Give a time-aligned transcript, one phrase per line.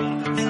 [0.00, 0.49] Thank you.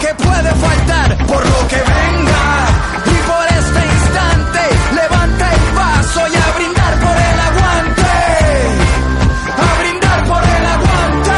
[0.00, 2.68] que puede faltar, por lo que venga.
[3.06, 4.60] Y por este instante,
[4.94, 8.14] levanta el vaso y a brindar por el aguante.
[9.56, 11.32] A brindar por el aguante.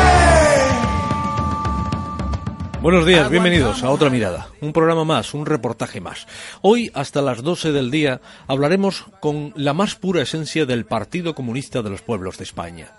[2.80, 6.26] Buenos días, bienvenidos a Otra Mirada, un programa más, un reportaje más.
[6.62, 11.82] Hoy, hasta las 12 del día, hablaremos con la más pura esencia del Partido Comunista
[11.82, 12.92] de los Pueblos de España.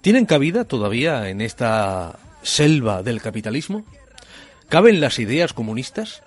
[0.00, 3.84] ¿Tienen cabida todavía en esta selva del capitalismo?
[4.68, 6.22] ¿Caben las ideas comunistas?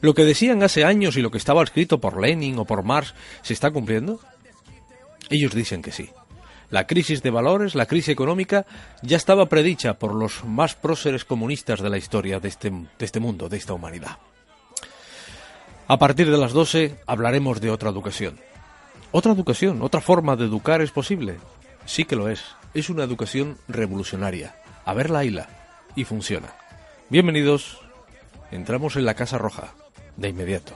[0.00, 3.14] ¿Lo que decían hace años y lo que estaba escrito por Lenin o por Marx
[3.42, 4.20] se está cumpliendo?
[5.30, 6.10] Ellos dicen que sí.
[6.70, 8.66] La crisis de valores, la crisis económica,
[9.02, 13.20] ya estaba predicha por los más próceres comunistas de la historia de este, de este
[13.20, 14.18] mundo, de esta humanidad.
[15.88, 18.40] A partir de las 12 hablaremos de otra educación.
[19.12, 21.38] Otra educación, otra forma de educar es posible.
[21.84, 22.42] Sí que lo es.
[22.74, 24.56] Es una educación revolucionaria.
[24.84, 25.48] A ver la hila.
[25.94, 26.52] Y funciona.
[27.08, 27.78] Bienvenidos.
[28.50, 29.74] Entramos en la Casa Roja.
[30.16, 30.72] De inmediato.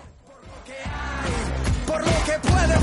[1.87, 2.79] Por lo que puede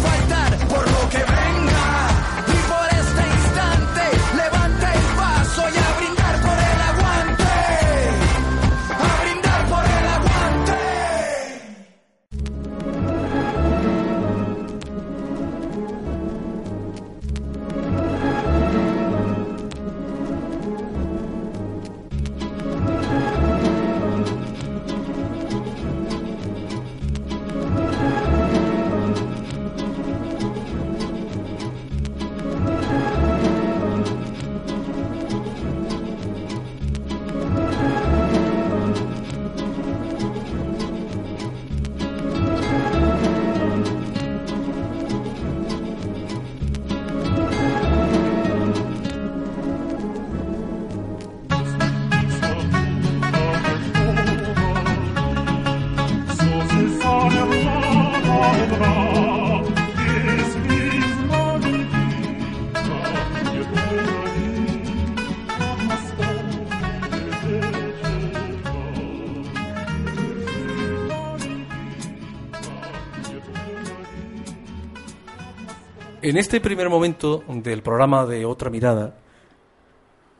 [76.27, 79.15] En este primer momento del programa de Otra Mirada,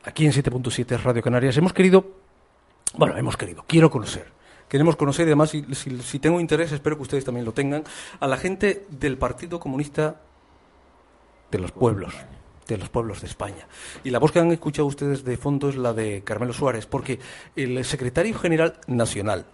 [0.04, 2.04] aquí en 7.7 Radio Canarias, hemos querido,
[2.94, 4.26] bueno, hemos querido, quiero conocer,
[4.68, 7.84] queremos conocer, y además, si, si- si tengo interés, espero que ustedes también lo tengan,
[8.20, 10.20] a la gente del Partido Comunista
[11.50, 12.12] de los pueblos,
[12.66, 13.66] de los pueblos de España.
[14.04, 17.18] Y la voz que han escuchado ustedes de fondo es la de Carmelo Suárez, porque
[17.56, 19.46] el secretario general nacional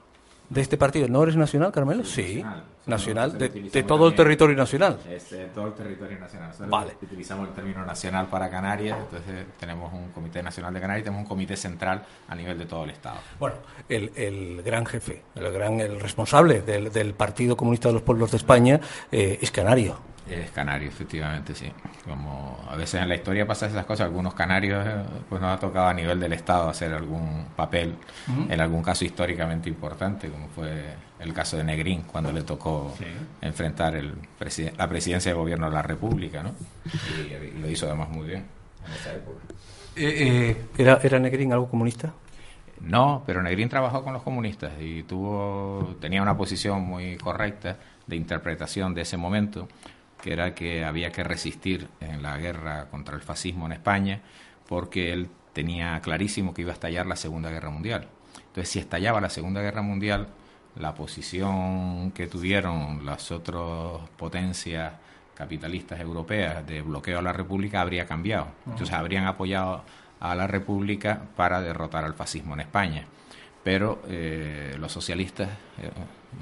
[0.54, 2.04] de este partido, ¿no eres nacional, Carmelo?
[2.04, 2.44] Sí,
[2.86, 4.98] nacional, de, de todo el territorio nacional.
[5.10, 6.48] Es eh, todo el territorio nacional.
[6.48, 6.92] Nosotros Vale.
[7.02, 11.22] Utilizamos el término nacional para Canarias, entonces tenemos un Comité Nacional de Canarias y tenemos
[11.22, 13.16] un Comité Central a nivel de todo el Estado.
[13.38, 13.56] Bueno,
[13.88, 18.30] el, el gran jefe, el gran el responsable del, del Partido Comunista de los Pueblos
[18.30, 18.80] de España
[19.10, 19.98] eh, es canario.
[20.26, 21.70] Es canario, efectivamente, sí.
[22.08, 25.60] Como a veces en la historia pasan esas cosas, algunos canarios eh, pues nos ha
[25.60, 27.94] tocado a nivel del Estado hacer algún papel
[28.48, 32.94] en algún caso históricamente importante, como fue el caso de Negrín, cuando le tocó
[33.42, 36.52] enfrentar el presiden- la presidencia de gobierno de la República, ¿no?
[37.18, 38.46] Y, y lo hizo además muy bien
[38.86, 39.40] en esa época.
[39.96, 42.14] Eh, ¿era, ¿Era Negrín algo comunista?
[42.80, 47.76] No, pero Negrín trabajó con los comunistas y tuvo, tenía una posición muy correcta
[48.06, 49.68] de interpretación de ese momento,
[50.24, 54.22] que era que había que resistir en la guerra contra el fascismo en España,
[54.66, 58.08] porque él tenía clarísimo que iba a estallar la Segunda Guerra Mundial.
[58.38, 60.28] Entonces, si estallaba la Segunda Guerra Mundial,
[60.76, 64.94] la posición que tuvieron las otras potencias
[65.34, 68.46] capitalistas europeas de bloqueo a la República habría cambiado.
[68.64, 69.84] Entonces, habrían apoyado
[70.20, 73.04] a la República para derrotar al fascismo en España.
[73.62, 75.50] Pero eh, los socialistas
[75.82, 75.90] eh,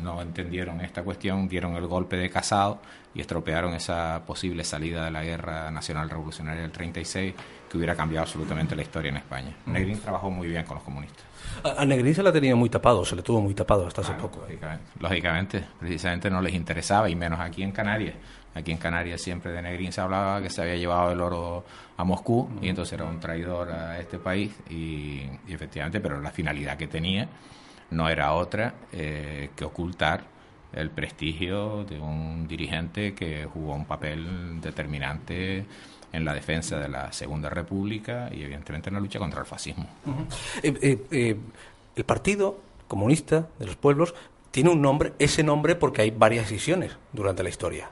[0.00, 2.80] no entendieron esta cuestión, dieron el golpe de casado
[3.14, 7.34] y estropearon esa posible salida de la guerra nacional revolucionaria del 36
[7.68, 9.54] que hubiera cambiado absolutamente la historia en España.
[9.66, 11.24] Negrín trabajó muy bien con los comunistas.
[11.64, 14.40] A, Negrín se la tenía muy tapado, se le tuvo muy tapado hasta hace poco.
[14.40, 18.14] Lógicamente, lógicamente, precisamente no les interesaba, y menos aquí en Canarias.
[18.54, 21.64] Aquí en Canarias siempre de Negrín se hablaba que se había llevado el oro
[21.96, 26.76] a Moscú y entonces era un traidor a este país y, efectivamente, pero la finalidad
[26.76, 27.28] que tenía
[27.92, 30.24] no era otra eh, que ocultar
[30.72, 35.66] el prestigio de un dirigente que jugó un papel determinante
[36.12, 39.86] en la defensa de la Segunda República y evidentemente en la lucha contra el fascismo.
[40.62, 41.36] Eh, eh,
[41.96, 42.58] el Partido
[42.88, 44.14] Comunista de los Pueblos
[44.50, 47.90] tiene un nombre, ese nombre porque hay varias decisiones durante la historia.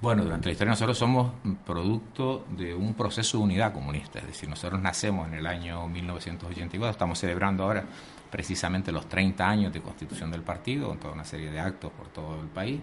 [0.00, 1.32] Bueno, durante la historia nosotros somos
[1.66, 6.90] producto de un proceso de unidad comunista, es decir, nosotros nacemos en el año 1984,
[6.90, 7.84] estamos celebrando ahora
[8.30, 12.08] precisamente los 30 años de constitución del partido, con toda una serie de actos por
[12.08, 12.80] todo el país,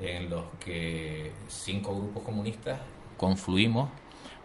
[0.00, 2.80] en los que cinco grupos comunistas
[3.16, 3.90] confluimos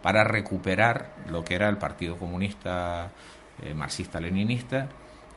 [0.02, 3.10] para recuperar lo que era el Partido Comunista
[3.62, 4.88] eh, Marxista-Leninista,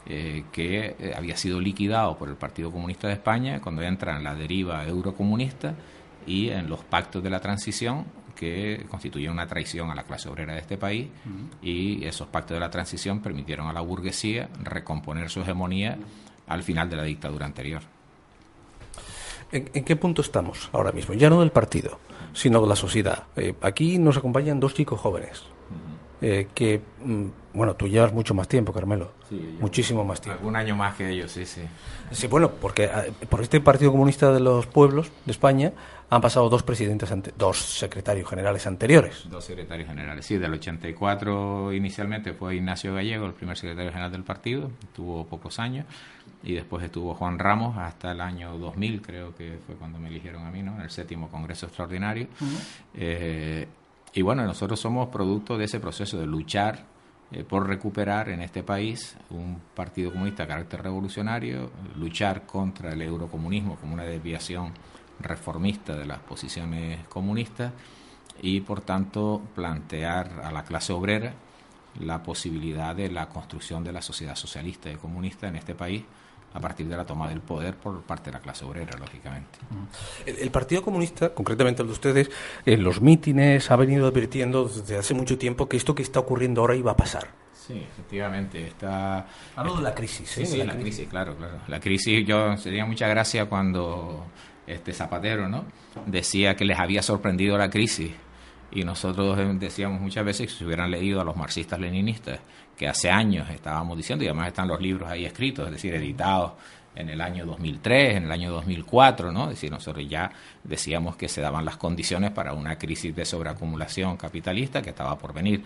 [0.06, 4.24] eh, que eh, había sido liquidado por el Partido Comunista de España cuando entra en
[4.24, 5.76] la deriva eurocomunista
[6.26, 8.06] y en los pactos de la transición
[8.42, 11.10] que constituyen una traición a la clase obrera de este país
[11.62, 16.00] y esos pactos de la transición permitieron a la burguesía recomponer su hegemonía
[16.48, 17.84] al final de la dictadura anterior.
[19.52, 21.14] ¿En, qué punto estamos ahora mismo?
[21.14, 22.00] Ya no del partido,
[22.34, 23.26] sino de la sociedad.
[23.36, 25.44] Eh, aquí nos acompañan dos chicos jóvenes.
[26.24, 29.12] Eh, que, mm, bueno, tú llevas mucho más tiempo, Carmelo.
[29.60, 30.48] Muchísimo más tiempo.
[30.48, 31.62] Un año más que ellos, sí, sí.
[32.12, 35.74] Sí, bueno, porque ah, por este Partido Comunista de los Pueblos de España
[36.12, 39.24] han pasado dos presidentes, dos secretarios generales anteriores.
[39.30, 44.24] Dos secretarios generales, sí, del 84 inicialmente fue Ignacio Gallego, el primer secretario general del
[44.24, 45.86] partido, tuvo pocos años,
[46.44, 50.46] y después estuvo Juan Ramos hasta el año 2000, creo que fue cuando me eligieron
[50.46, 50.76] a mí, ¿no?
[50.76, 52.28] En el séptimo Congreso Extraordinario.
[54.14, 56.84] Y bueno, nosotros somos producto de ese proceso de luchar
[57.32, 63.02] eh, por recuperar en este país un partido comunista de carácter revolucionario, luchar contra el
[63.02, 64.74] eurocomunismo como una desviación
[65.24, 67.72] reformista de las posiciones comunistas
[68.42, 71.34] y por tanto plantear a la clase obrera
[72.00, 76.04] la posibilidad de la construcción de la sociedad socialista y comunista en este país
[76.54, 79.60] a partir de la toma del poder por parte de la clase obrera, lógicamente.
[80.26, 82.32] El, Partido Comunista, concretamente el de ustedes,
[82.66, 86.62] en los mítines ha venido advirtiendo desde hace mucho tiempo que esto que está ocurriendo
[86.62, 87.30] ahora iba a pasar.
[87.54, 88.68] Sí, efectivamente.
[88.68, 90.38] Está, Hablo de la crisis.
[90.40, 90.46] ¿eh?
[90.46, 91.08] Sí, la, crisis.
[91.08, 91.60] claro, claro.
[91.68, 94.26] La crisis, yo sería mucha gracia cuando
[94.68, 95.66] este Zapatero ¿no?
[96.06, 98.12] decía que les había sorprendido la crisis
[98.72, 102.40] y nosotros decíamos muchas veces que si hubieran leído a los marxistas leninistas
[102.78, 106.54] que hace años estábamos diciendo y además están los libros ahí escritos, es decir, editados
[106.96, 109.44] en el año 2003, en el año 2004, ¿no?
[109.44, 110.32] Es decir, nosotros ya
[110.64, 115.34] decíamos que se daban las condiciones para una crisis de sobreacumulación capitalista que estaba por
[115.34, 115.64] venir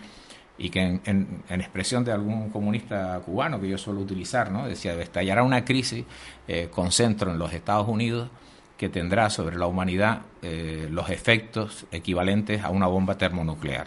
[0.58, 4.66] y que en, expresión de algún comunista cubano que yo suelo utilizar, ¿no?
[4.66, 6.04] Decía, estallará una crisis
[6.48, 8.30] eh, con centro en los Estados Unidos
[8.76, 13.86] que tendrá sobre la humanidad eh, los efectos equivalentes a una bomba termonuclear.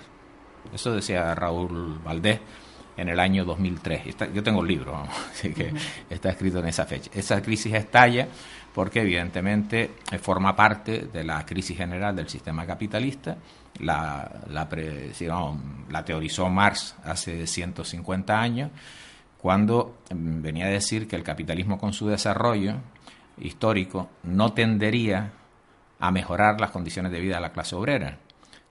[0.74, 2.40] Eso decía Raúl Valdés
[2.98, 4.16] en el año 2003.
[4.34, 4.98] yo tengo el libro,
[5.32, 5.74] así que
[6.10, 7.10] está escrito en esa fecha.
[7.14, 8.28] Esa crisis estalla
[8.74, 13.38] porque evidentemente eh, forma parte de la crisis general del sistema capitalista.
[13.80, 14.68] La, la,
[15.90, 18.72] la teorizó Marx hace 150 años,
[19.38, 22.76] cuando mm, venía a decir que el capitalismo con su desarrollo
[23.42, 25.34] histórico no tendería
[26.00, 28.18] a mejorar las condiciones de vida de la clase obrera,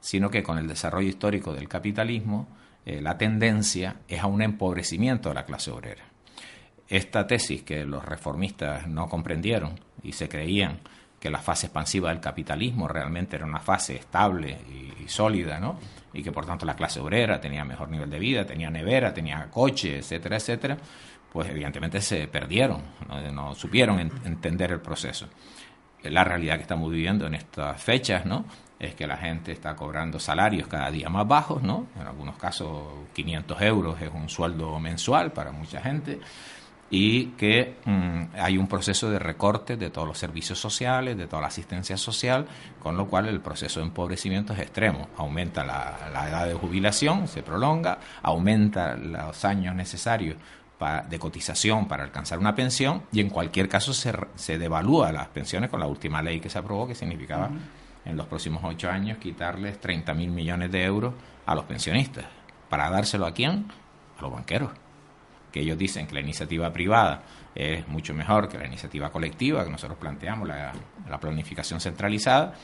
[0.00, 2.48] sino que con el desarrollo histórico del capitalismo
[2.84, 6.04] eh, la tendencia es a un empobrecimiento de la clase obrera.
[6.88, 10.80] Esta tesis que los reformistas no comprendieron y se creían
[11.20, 15.78] que la fase expansiva del capitalismo realmente era una fase estable y, sólida, ¿no?
[16.12, 19.50] Y que por tanto la clase obrera tenía mejor nivel de vida, tenía nevera, tenía
[19.50, 20.76] coche, etcétera, etcétera,
[21.32, 22.82] pues evidentemente se perdieron,
[23.32, 25.28] no, supieron entender el proceso.
[26.04, 28.44] La realidad que estamos viviendo en estas fechas, ¿no?
[28.78, 31.88] es que la gente está cobrando salarios cada día más bajos, ¿no?
[32.00, 36.20] En algunos casos 500 euros es un sueldo mensual para mucha gente
[36.90, 41.42] y que mm, hay un proceso de recorte de todos los servicios sociales, de toda
[41.42, 42.46] la asistencia social,
[42.78, 45.08] con lo cual el proceso de empobrecimiento es extremo.
[45.16, 50.36] Aumenta la, edad de jubilación, se prolonga, aumenta los años necesarios
[50.78, 55.70] de cotización para alcanzar una pensión y en cualquier caso se, se devalúa las pensiones
[55.70, 57.50] con la última ley que se aprobó, que significaba
[58.04, 61.14] en los próximos ocho años quitarles 30 mil millones de euros
[61.46, 62.26] a los pensionistas.
[62.68, 63.66] ¿Para dárselo a quién?
[64.18, 64.70] A los banqueros
[65.52, 67.22] que ellos dicen que la iniciativa privada
[67.54, 70.72] es mucho mejor que la iniciativa colectiva, que nosotros planteamos, la,
[71.20, 72.54] planificación centralizada,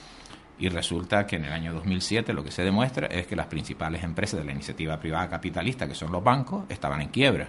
[0.59, 4.04] y resulta que en el año 2007 lo que se demuestra es que las principales
[4.04, 7.49] empresas de la iniciativa privada capitalista, que son los bancos, estaban en quiebra,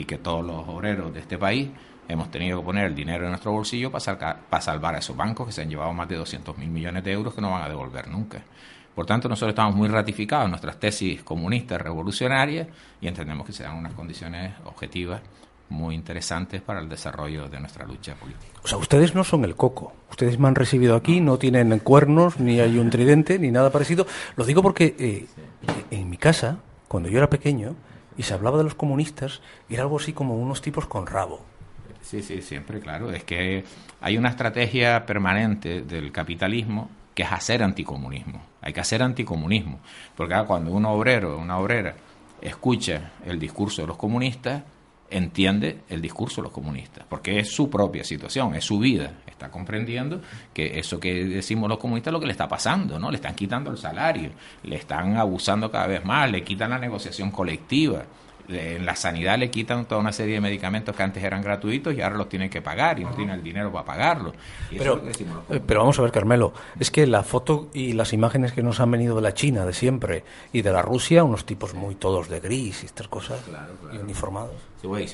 [0.00, 1.68] y que todos los obreros de este país
[2.08, 5.46] hemos tenido que poner el dinero en nuestro bolsillo para, para salvar a esos bancos
[5.46, 7.68] que se han llevado más de 200 mil millones de euros que no van a
[7.68, 8.42] devolver nunca.
[8.94, 12.66] Por tanto, nosotros estamos muy ratificados en nuestras tesis comunistas revolucionarias
[13.00, 15.20] y entendemos que se dan unas condiciones objetivas
[15.68, 18.58] muy interesantes para el desarrollo de nuestra lucha política.
[18.64, 19.92] O sea, ustedes no son el coco.
[20.10, 24.06] Ustedes me han recibido aquí, no tienen cuernos, ni hay un tridente, ni nada parecido.
[24.36, 25.26] Lo digo porque eh,
[25.90, 27.76] en mi casa, cuando yo era pequeño,
[28.16, 31.40] y se hablaba de los comunistas, era algo así como unos tipos con rabo.
[32.02, 33.10] Sí, sí, siempre, claro.
[33.10, 33.64] Es que
[34.00, 38.42] hay una estrategia permanente del capitalismo que es hacer anticomunismo.
[38.62, 39.80] Hay que hacer anticomunismo.
[40.16, 41.94] Porque ah, cuando un obrero, una obrera,
[42.40, 44.62] escucha el discurso de los comunistas,
[45.10, 49.12] entiende el discurso de los comunistas, porque es su propia situación, es su vida.
[49.26, 50.20] Está comprendiendo
[50.54, 53.10] que eso que decimos los comunistas es lo que le está pasando, ¿no?
[53.10, 54.30] Le están quitando el salario,
[54.62, 58.04] le están abusando cada vez más, le quitan la negociación colectiva,
[58.52, 62.00] en la sanidad le quitan toda una serie de medicamentos que antes eran gratuitos y
[62.00, 64.32] ahora los tienen que pagar y no tienen el dinero para pagarlo.
[64.70, 65.02] Pero,
[65.50, 68.80] eh, pero vamos a ver, Carmelo, es que la foto y las imágenes que nos
[68.80, 72.28] han venido de la China de siempre y de la Rusia, unos tipos muy todos
[72.28, 73.40] de gris y estas cosas,
[73.92, 74.70] y uniformados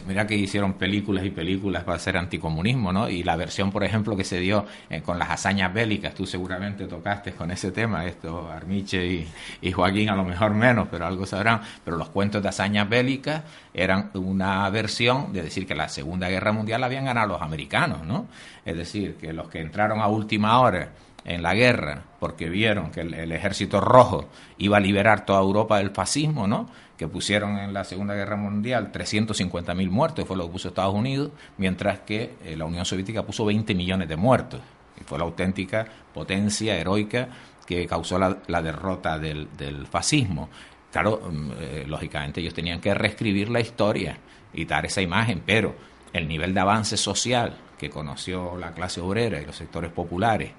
[0.06, 3.08] mira que hicieron películas y películas para hacer anticomunismo, ¿no?
[3.08, 6.86] Y la versión, por ejemplo, que se dio eh, con las hazañas bélicas, tú seguramente
[6.86, 9.26] tocaste con ese tema, esto, Armiche
[9.60, 13.25] y, Joaquín a lo mejor menos, pero algo sabrán, pero los cuentos de hazañas bélicas
[13.74, 18.04] eran una versión de decir que la Segunda Guerra Mundial la habían ganado los americanos,
[18.04, 18.26] ¿no?
[18.64, 20.90] Es decir, que los que entraron a última hora
[21.24, 24.28] en la guerra porque vieron que el, ejército rojo
[24.58, 26.68] iba a liberar toda Europa del fascismo, ¿no?
[26.96, 31.30] Que pusieron en la Segunda Guerra Mundial 350.000 muertos, fue lo que puso Estados Unidos,
[31.58, 34.60] mientras que eh, la Unión Soviética puso 20 millones de muertos.
[34.98, 37.28] Y fue la auténtica potencia heroica
[37.66, 39.48] que causó la, derrota del,
[39.90, 40.48] fascismo.
[40.92, 44.18] Claro, mm, eh, lógicamente ellos tenían que reescribir la historia
[44.52, 45.74] y dar esa imagen, pero
[46.12, 50.52] el nivel de avance social que conoció la clase obrera y los sectores populares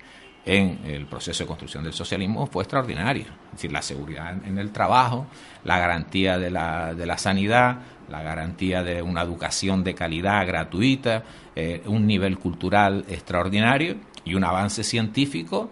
[0.46, 3.26] en el proceso de construcción del socialismo fue extraordinario.
[3.48, 5.28] Es decir, la seguridad en el trabajo,
[5.66, 11.24] la garantía de la, de la sanidad, la garantía de una educación de calidad gratuita,
[11.56, 15.70] eh, un nivel cultural extraordinario y un avance científico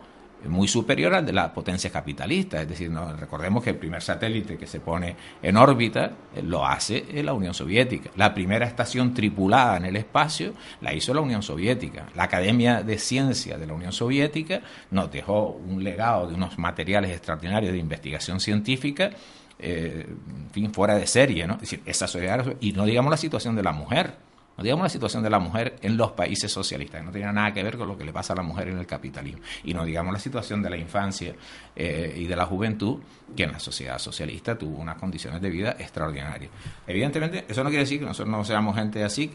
[0.47, 2.61] muy superior al de la potencia capitalista.
[2.61, 7.05] Es decir, recordemos que el primer satélite que se pone en órbita eh, lo hace
[7.23, 8.11] la Unión Soviética.
[8.15, 12.07] La primera estación tripulada en el espacio la hizo la Unión Soviética.
[12.15, 14.61] La Academia de Ciencia de la Unión Soviética
[14.91, 19.11] nos dejó un legado de unos materiales extraordinarios de investigación científica.
[19.57, 21.55] Eh, en fin, fuera de serie, ¿no?
[21.55, 24.15] Es decir, esa sociedad, y no digamos la situación de la mujer,
[24.57, 27.53] no digamos la situación de la mujer en los países socialistas, que no tiene nada
[27.53, 29.41] que ver con lo que le pasa a la mujer en el capitalismo.
[29.63, 31.35] Y no digamos la situación de la infancia
[31.75, 32.99] eh, y de la juventud,
[33.35, 36.51] que en la sociedad socialista tuvo unas condiciones de vida extraordinarias.
[36.87, 39.31] Evidentemente, eso no quiere decir que nosotros no seamos gente así.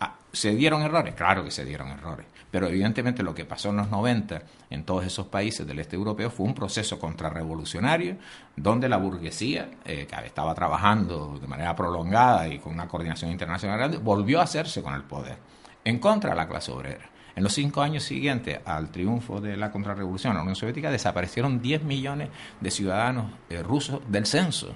[0.00, 1.14] Ah, ¿Se dieron errores?
[1.14, 2.26] Claro que se dieron errores.
[2.50, 6.30] Pero evidentemente lo que pasó en los 90 en todos esos países del este europeo
[6.30, 8.16] fue un proceso contrarrevolucionario
[8.56, 13.78] donde la burguesía, eh, que estaba trabajando de manera prolongada y con una coordinación internacional
[13.78, 15.36] grande, volvió a hacerse con el poder
[15.84, 17.10] en contra de la clase obrera.
[17.36, 21.60] En los cinco años siguientes al triunfo de la contrarrevolución en la Unión Soviética desaparecieron
[21.60, 22.28] 10 millones
[22.60, 24.74] de ciudadanos eh, rusos del censo,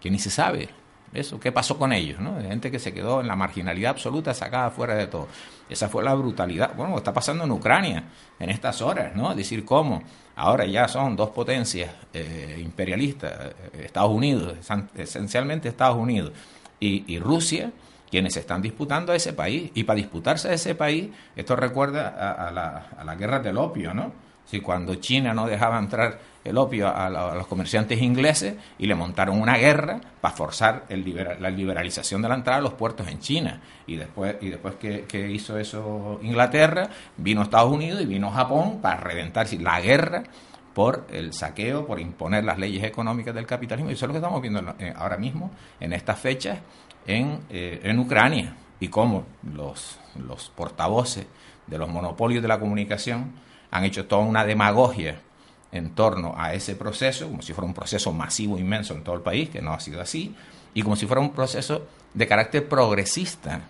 [0.00, 0.68] que ni se sabe
[1.12, 2.20] eso, ¿qué pasó con ellos?
[2.20, 2.40] ¿no?
[2.40, 5.28] Gente que se quedó en la marginalidad absoluta, sacada fuera de todo.
[5.68, 6.74] Esa fue la brutalidad.
[6.74, 8.04] Bueno, está pasando en Ucrania
[8.38, 9.34] en estas horas, ¿no?
[9.34, 10.02] Decir, cómo
[10.36, 14.58] ahora ya son dos potencias eh, imperialistas, eh, Estados Unidos,
[14.94, 16.32] esencialmente Estados Unidos
[16.80, 17.72] y, Rusia,
[18.10, 19.70] quienes están disputando a ese país.
[19.74, 22.08] Y para disputarse a ese país, esto recuerda
[22.46, 24.12] a, la, a la guerra del opio, ¿no?
[24.46, 29.40] Si cuando China no dejaba entrar el opio a, los comerciantes ingleses y le montaron
[29.40, 33.60] una guerra para forzar la liberalización de la entrada a los puertos en China.
[33.86, 38.96] Y después, y después que, hizo eso Inglaterra, vino Estados Unidos y vino Japón para
[38.96, 40.24] reventar la guerra
[40.74, 43.90] por el saqueo, por imponer las leyes económicas del capitalismo.
[43.90, 45.50] Y eso es lo que estamos viendo eh, ahora mismo,
[45.80, 46.58] en estas fechas,
[47.06, 49.24] en, eh, en Ucrania, y cómo
[49.54, 51.26] los, los portavoces
[51.66, 53.32] de los monopolios de la comunicación
[53.70, 55.20] han hecho toda una demagogia
[55.70, 59.22] en torno a ese proceso, como si fuera un proceso masivo, inmenso en todo el
[59.22, 60.34] país, que no ha sido así,
[60.74, 63.60] y como si fuera un proceso de carácter progresista,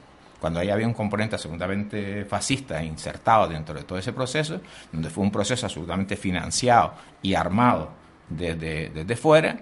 [0.40, 4.60] cuando ahí había un componente absolutamente fascista insertado dentro de todo ese proceso,
[4.92, 7.90] donde fue un proceso absolutamente financiado y armado
[8.28, 9.58] desde, desde fuera,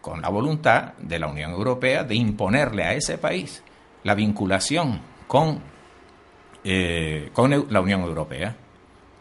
[0.00, 3.62] con la voluntad de la Unión Europea de imponerle a ese país
[4.02, 5.60] la vinculación con,
[6.64, 8.56] eh, con la Unión Europea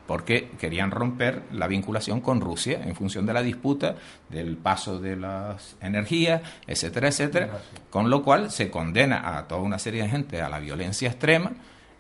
[0.10, 3.94] porque querían romper la vinculación con Rusia en función de la disputa
[4.28, 7.60] del paso de las energías, etcétera, etcétera,
[7.92, 11.52] con lo cual se condena a toda una serie de gente a la violencia extrema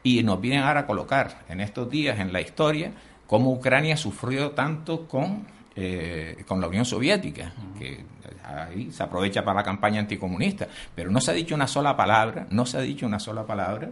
[0.01, 2.93] y nos vienen ahora a colocar en estos días en la historia
[3.27, 8.05] cómo Ucrania sufrió tanto con, eh, con la Unión Soviética, que
[8.43, 12.47] ahí se aprovecha para la campaña anticomunista, pero no se ha dicho una sola palabra,
[12.49, 13.89] no se ha dicho una sola palabra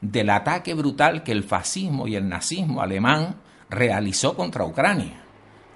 [0.00, 3.34] del ataque brutal que el fascismo y el nazismo alemán
[3.70, 5.22] realizó contra Ucrania.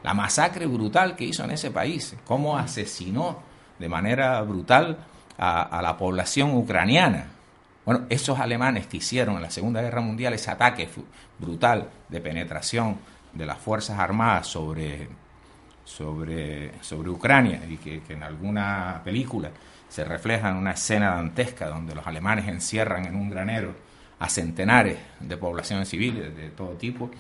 [0.02, 3.38] La masacre brutal que hizo en ese país, cómo asesinó
[3.78, 4.98] de manera brutal
[5.38, 7.26] a, la población ucraniana.
[7.84, 10.88] Bueno, esos alemanes que hicieron en la Segunda Guerra Mundial ese ataque
[11.38, 12.98] brutal de penetración
[13.32, 15.08] de las Fuerzas Armadas sobre,
[15.84, 19.50] sobre, sobre Ucrania y que, en alguna película
[19.88, 23.74] se refleja en una escena dantesca donde los alemanes encierran en un granero
[24.20, 27.10] a centenares de poblaciones civiles de todo tipo,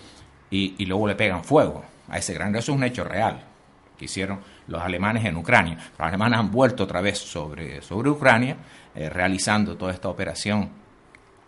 [0.50, 2.54] y, luego le pegan fuego a ese gran.
[2.56, 3.40] Eso es un hecho real
[3.96, 5.76] que hicieron los alemanes en Ucrania.
[5.98, 8.56] Los alemanes han vuelto otra vez sobre, sobre Ucrania,
[8.94, 10.70] eh, realizando toda esta operación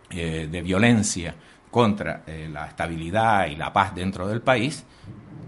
[0.09, 1.35] eh, de violencia
[1.69, 4.85] contra eh, la estabilidad y la paz dentro del país,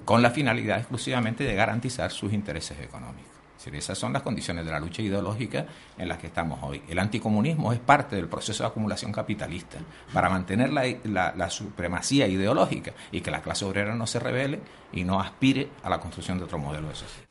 [0.03, 3.24] con la finalidad exclusivamente de garantizar sus intereses económicos
[3.73, 5.65] esas son las condiciones de la lucha ideológica
[5.97, 6.83] en las que estamos hoy.
[6.87, 9.79] El anticomunismo es parte del proceso de acumulación capitalista
[10.13, 14.59] para mantener la, supremacía ideológica y que la clase obrera no se revele
[14.91, 17.25] y no aspire a la construcción de otro modelo de sociedad.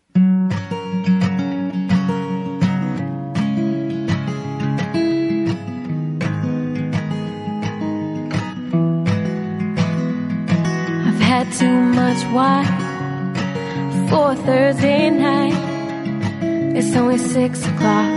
[16.76, 18.10] It's only six o'clock.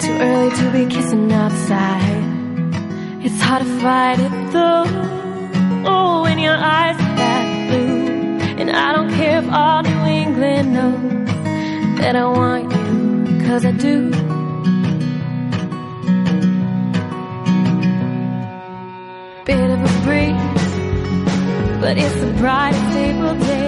[0.00, 2.24] Too early to be kissing outside.
[3.22, 4.84] It's hard to fight it though.
[5.84, 8.38] Oh, when your eyes are that blue.
[8.60, 13.72] And I don't care if all New England knows that I want you, cause I
[13.72, 14.10] do.
[19.44, 20.70] Bit of a breeze,
[21.82, 23.61] but it's the brightest April day.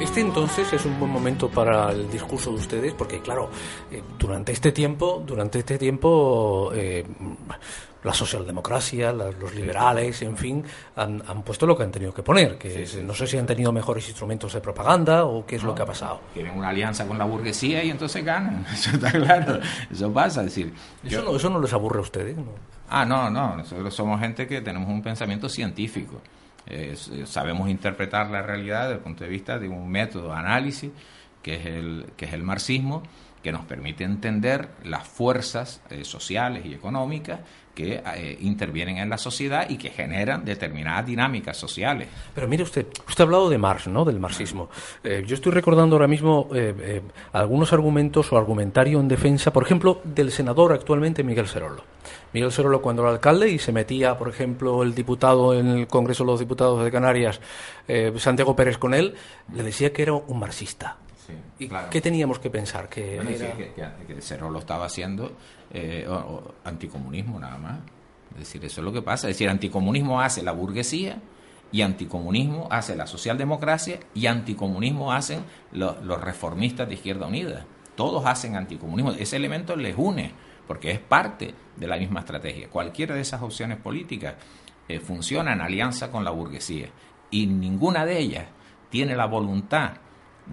[0.00, 3.48] Este entonces es un buen momento para el discurso de ustedes, porque claro,
[3.90, 7.06] eh, durante este tiempo, durante este tiempo, eh,
[8.02, 10.64] la socialdemocracia, los liberales, en fin,
[10.96, 12.56] han, puesto lo que han tenido que poner.
[12.56, 15.82] Que no sé si han tenido mejores instrumentos de propaganda o qué es lo que
[15.82, 16.20] ha pasado.
[16.32, 18.64] Tienen una alianza con la burguesía y entonces ganan.
[18.72, 19.60] Eso está claro.
[19.90, 20.42] Eso pasa.
[20.42, 20.72] decir,
[21.04, 22.36] eso, no, eso no les aburre a ustedes.
[22.36, 22.44] ¿no?
[22.88, 23.56] Ah, no, no.
[23.56, 26.20] Nosotros somos gente que tenemos un pensamiento científico.
[26.66, 30.90] Eh, sabemos interpretar la realidad desde el punto de vista de un método de análisis
[31.42, 33.02] que es el, que es el marxismo
[33.42, 37.40] que nos permite entender las fuerzas eh, sociales y económicas
[37.74, 42.08] que eh, intervienen en la sociedad y que generan determinadas dinámicas sociales.
[42.34, 44.04] Pero mire usted, usted ha hablado de Marx, ¿no?
[44.04, 44.68] Del marxismo.
[45.04, 46.48] Eh, yo estoy recordando ahora mismo
[47.32, 51.84] algunos argumentos o argumentario en defensa, por ejemplo, del senador actualmente Miguel Serolo.
[52.32, 56.24] Miguel Serolo cuando era alcalde y se metía, por ejemplo, el diputado en el Congreso
[56.24, 57.40] de los Diputados de Canarias,
[58.16, 59.14] Santiago Pérez con él,
[59.52, 60.96] le decía que era un marxista.
[61.58, 62.88] ¿Y qué teníamos que pensar?
[62.88, 63.20] Que,
[64.06, 65.36] que, Cerro lo estaba haciendo
[65.70, 66.06] eh,
[66.64, 67.78] anticomunismo nada más.
[68.32, 69.28] Es decir, eso es lo que pasa.
[69.28, 71.20] Es decir, anticomunismo hace la burguesía
[71.72, 77.66] y anticomunismo hace la socialdemocracia y anticomunismo hacen los reformistas de Izquierda Unida.
[77.94, 79.12] Todos hacen anticomunismo.
[79.12, 80.32] Ese elemento les une
[80.66, 82.68] porque es parte de la misma estrategia.
[82.68, 84.34] Cualquiera de esas opciones políticas
[84.88, 86.88] eh, funciona en alianza con la burguesía
[87.30, 88.46] y ninguna de ellas
[88.88, 89.92] tiene la voluntad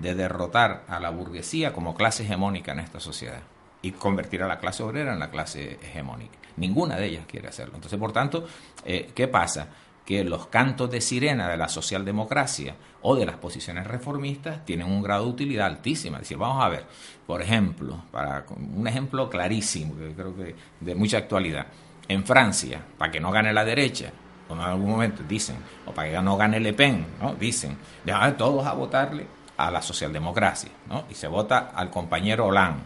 [0.01, 3.41] de derrotar a la burguesía como clase hegemónica en esta sociedad.
[3.79, 6.36] y convertir a la clase obrera en la clase hegemónica.
[6.57, 7.75] Ninguna de ellas quiere hacerlo.
[7.75, 8.47] Entonces, por tanto,
[8.83, 9.67] eh, ¿qué pasa?
[10.03, 15.03] Que los cantos de sirena de la socialdemocracia o de las posiciones reformistas tienen un
[15.03, 16.19] grado de utilidad altísima.
[16.19, 16.86] Es vamos a ver,
[17.27, 21.67] por ejemplo, para un ejemplo clarísimo, que creo que de mucha actualidad,
[22.07, 24.12] en Francia, para que no gane la derecha,
[24.49, 27.36] o en algún momento dicen, o para que no gane Le Pen, ¿no?
[27.36, 31.06] dicen, dejan todos a votarle a la socialdemocracia, ¿no?
[31.10, 32.84] y se vota al compañero Hollande,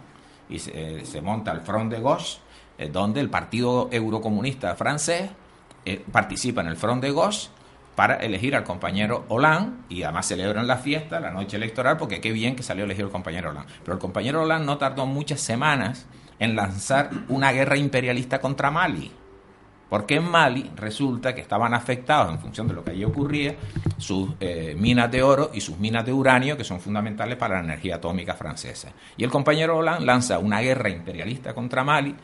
[0.50, 2.40] y se, se monta el Front de Gauche,
[2.78, 5.30] eh, donde el Partido Eurocomunista francés
[5.86, 7.50] eh, participa en el Front de Gauche
[7.96, 12.32] para elegir al compañero Hollande y además celebran la fiesta, la noche electoral, porque qué
[12.32, 13.72] bien que salió elegido el compañero Hollande.
[13.84, 16.08] Pero el compañero Hollande no tardó muchas semanas
[16.40, 19.12] en lanzar una guerra imperialista contra Mali.
[19.92, 23.56] Porque en Mali resulta que estaban afectados, en función de lo que allí ocurría,
[23.98, 27.66] sus eh, minas de oro y sus minas de uranio, que son fundamentales para la
[27.66, 28.94] energía atómica francesa.
[29.18, 32.16] Y el compañero Hollande lanza una guerra imperialista contra Mali,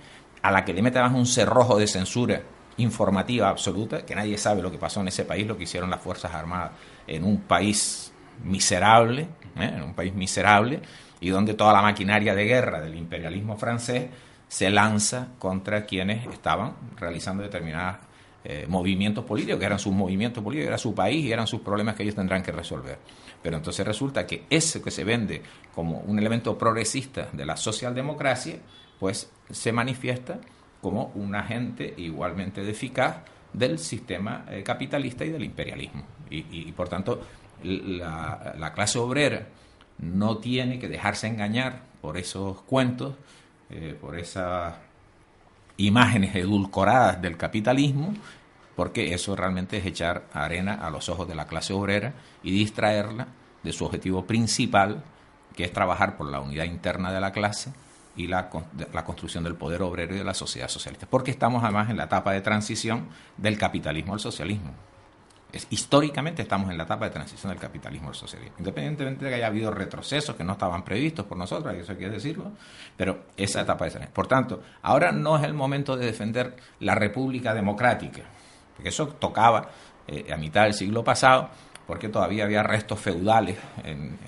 [0.42, 2.42] a la que le mete más un cerrojo de censura
[2.78, 6.00] informativa absoluta, que nadie sabe lo que pasó en ese país, lo que hicieron las
[6.00, 6.72] Fuerzas Armadas
[7.06, 8.14] en un país
[8.46, 9.24] miserable,
[9.58, 9.74] ¿eh?
[9.76, 10.80] en un país miserable,
[11.20, 14.06] y donde toda la maquinaria de guerra del imperialismo francés
[14.48, 17.98] se lanza contra quienes estaban realizando determinados
[18.44, 21.96] eh, movimientos políticos, que eran sus movimientos políticos, era su país y eran sus problemas
[21.96, 22.98] que ellos tendrán que resolver.
[23.44, 25.42] Pero entonces resulta que ese que se vende
[25.76, 28.58] como un elemento progresista de la socialdemocracia,
[29.00, 30.40] pues se manifiesta
[30.82, 33.18] como un agente igualmente eficaz
[33.54, 36.04] del sistema eh, capitalista y del imperialismo.
[36.30, 37.22] Y, por tanto,
[37.64, 39.48] la, clase obrera
[39.98, 43.16] no tiene que dejarse engañar por esos cuentos,
[43.70, 44.76] eh, por esas
[45.78, 48.14] imágenes edulcoradas del capitalismo,
[48.76, 53.28] porque eso realmente es echar arena a los ojos de la clase obrera y distraerla
[53.64, 55.04] de su objetivo principal,
[55.56, 57.72] que es trabajar por la unidad interna de la clase
[58.16, 58.50] y la,
[58.94, 61.08] la, construcción del poder obrero y de la sociedad socialista.
[61.10, 64.74] Porque estamos además en la etapa de transición del capitalismo al socialismo.
[65.52, 68.56] Es, históricamente estamos en la etapa de transición del capitalismo al socialismo.
[68.60, 72.10] Independientemente de que haya habido retrocesos que no estaban previstos por nosotros, eso hay que
[72.10, 72.52] decirlo,
[72.96, 74.12] pero esa etapa de transición.
[74.14, 78.24] Por tanto, ahora no es el momento de defender la república democrática,
[78.76, 79.70] porque eso tocaba
[80.08, 81.50] eh, a mitad del siglo pasado,
[81.88, 84.20] porque todavía había restos feudales en,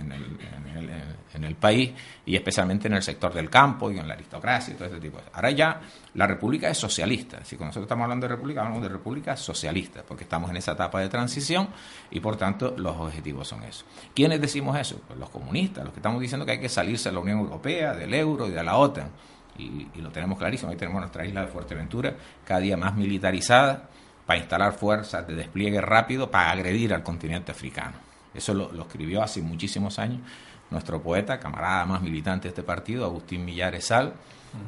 [1.44, 1.92] el, país
[2.26, 5.18] y especialmente en el sector del campo y en la aristocracia y todo ese tipo
[5.18, 5.36] de cosas.
[5.36, 5.82] Ahora ya
[6.14, 10.24] la república es socialista, si nosotros estamos hablando de república hablamos de república socialista, porque
[10.24, 11.70] estamos en esa etapa de transición
[12.12, 13.86] y por tanto los objetivos son esos.
[14.14, 15.02] ¿Quiénes decimos eso?
[15.06, 17.94] Pues los comunistas, los que estamos diciendo que hay que salirse de la Unión Europea,
[17.94, 19.10] del euro y de la OTAN.
[19.58, 23.90] Y, y lo tenemos clarísimo, ahí tenemos nuestra isla de Fuerteventura cada día más militarizada
[24.30, 27.94] para instalar fuerzas de despliegue rápido para agredir al continente africano.
[28.32, 30.22] Eso lo, lo, escribió hace muchísimos años
[30.70, 34.14] nuestro poeta, camarada más militante de este partido, Agustín Millares Sal,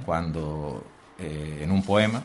[0.04, 0.84] cuando
[1.20, 2.24] eh, en un poema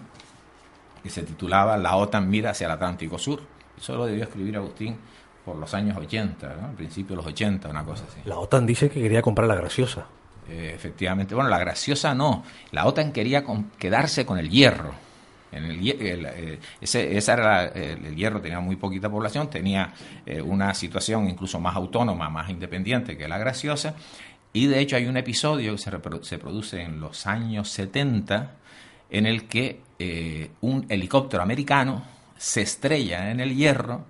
[1.03, 3.43] que se titulaba La OTAN mira hacia el Atlántico Sur.
[3.77, 4.97] Eso lo debió escribir Agustín
[5.45, 6.69] por los años 80, ¿no?
[6.69, 8.19] al principio de los 80, una cosa así.
[8.25, 10.07] La OTAN dice que quería comprar la graciosa.
[10.49, 12.45] Eh, efectivamente, bueno, la graciosa no.
[12.71, 15.05] La OTAN quería con, quedarse con el hierro
[15.53, 19.93] en el, el, el, ese, esa era el, hierro tenía muy poquita población, tenía
[20.25, 23.95] eh, una situación incluso más autónoma, más independiente que la graciosa.
[24.53, 25.91] Y de hecho hay un episodio que se,
[26.23, 28.53] se produce en los años 70
[29.11, 32.03] en el que eh, un helicóptero americano
[32.37, 34.05] se estrella en el hierro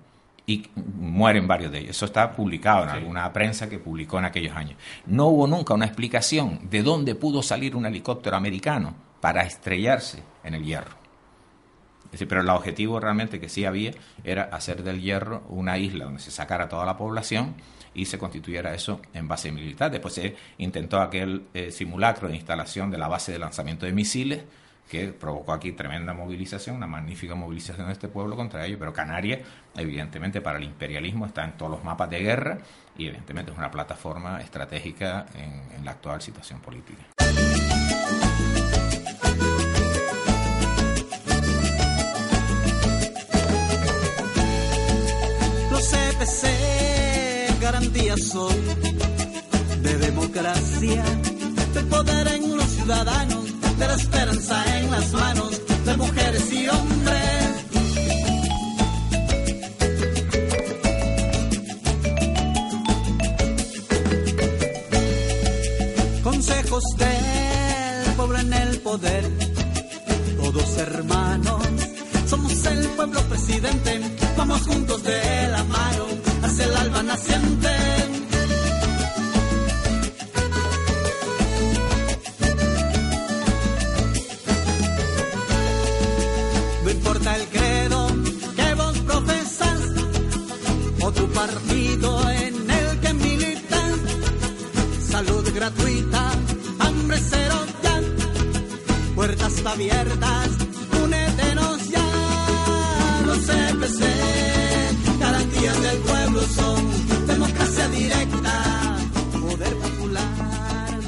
[0.47, 1.91] y mueren varios de ellos.
[1.91, 2.97] Eso está publicado en sí.
[2.97, 4.79] alguna prensa que publicó en aquellos años.
[5.07, 10.55] No hubo nunca una explicación de dónde pudo salir un helicóptero americano para estrellarse en
[10.55, 11.06] el hierro.
[12.25, 13.93] Pero el objetivo realmente que sí había
[14.25, 17.55] era hacer del hierro una isla donde se sacara toda la población
[17.95, 19.91] y se constituyera eso en base militar.
[19.91, 24.45] Después se intentó aquel eh, simulacro de instalación de la base de lanzamiento de misiles
[24.89, 29.41] que provocó aquí tremenda movilización, una magnífica movilización de este pueblo contra ello, pero Canarias,
[29.77, 32.59] evidentemente, para el imperialismo está en todos los mapas de guerra
[32.97, 37.03] y evidentemente es una plataforma estratégica en la actual situación política.
[48.17, 51.05] De democracia,
[51.75, 53.45] del poder en los ciudadanos,
[53.79, 57.51] de la esperanza en las manos de mujeres y hombres.
[66.23, 69.25] Consejos del pueblo en el poder,
[70.43, 71.63] todos hermanos,
[72.27, 74.01] somos el pueblo presidente,
[74.39, 76.07] vamos juntos de la mano
[76.43, 78.06] hacia el alba naciente.
[99.67, 100.49] Abiertas,
[101.03, 104.01] únetenos ya, los CPC,
[105.19, 108.97] garantías del pueblo son democracia directa,
[109.33, 111.01] poder popular.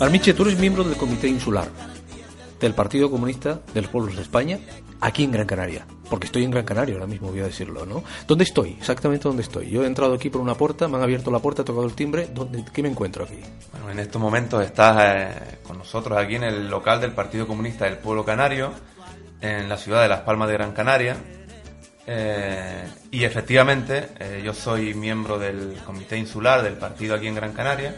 [0.00, 1.68] Armiche, tú eres miembro del Comité Insular
[2.60, 4.58] del Partido Comunista de los Pueblos de España
[5.00, 5.86] aquí en Gran Canaria.
[6.08, 8.02] Porque estoy en Gran Canaria ahora mismo, voy a decirlo, ¿no?
[8.26, 8.72] ¿Dónde estoy?
[8.72, 9.70] Exactamente dónde estoy.
[9.70, 11.94] Yo he entrado aquí por una puerta, me han abierto la puerta, he tocado el
[11.94, 12.28] timbre.
[12.32, 13.40] ¿Dónde, ¿Qué me encuentro aquí?
[13.72, 17.84] Bueno, en estos momentos estás eh, con nosotros aquí en el local del Partido Comunista
[17.84, 18.72] del Pueblo Canario,
[19.40, 21.16] en la ciudad de Las Palmas de Gran Canaria.
[22.06, 27.52] Eh, y efectivamente, eh, yo soy miembro del Comité Insular del partido aquí en Gran
[27.52, 27.94] Canaria.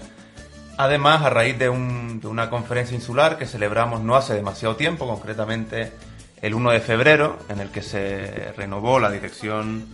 [0.78, 5.06] Además, a raíz de, un- de una conferencia insular que celebramos no hace demasiado tiempo,
[5.06, 5.92] concretamente
[6.40, 9.86] el 1 de febrero, en el que se renovó la dirección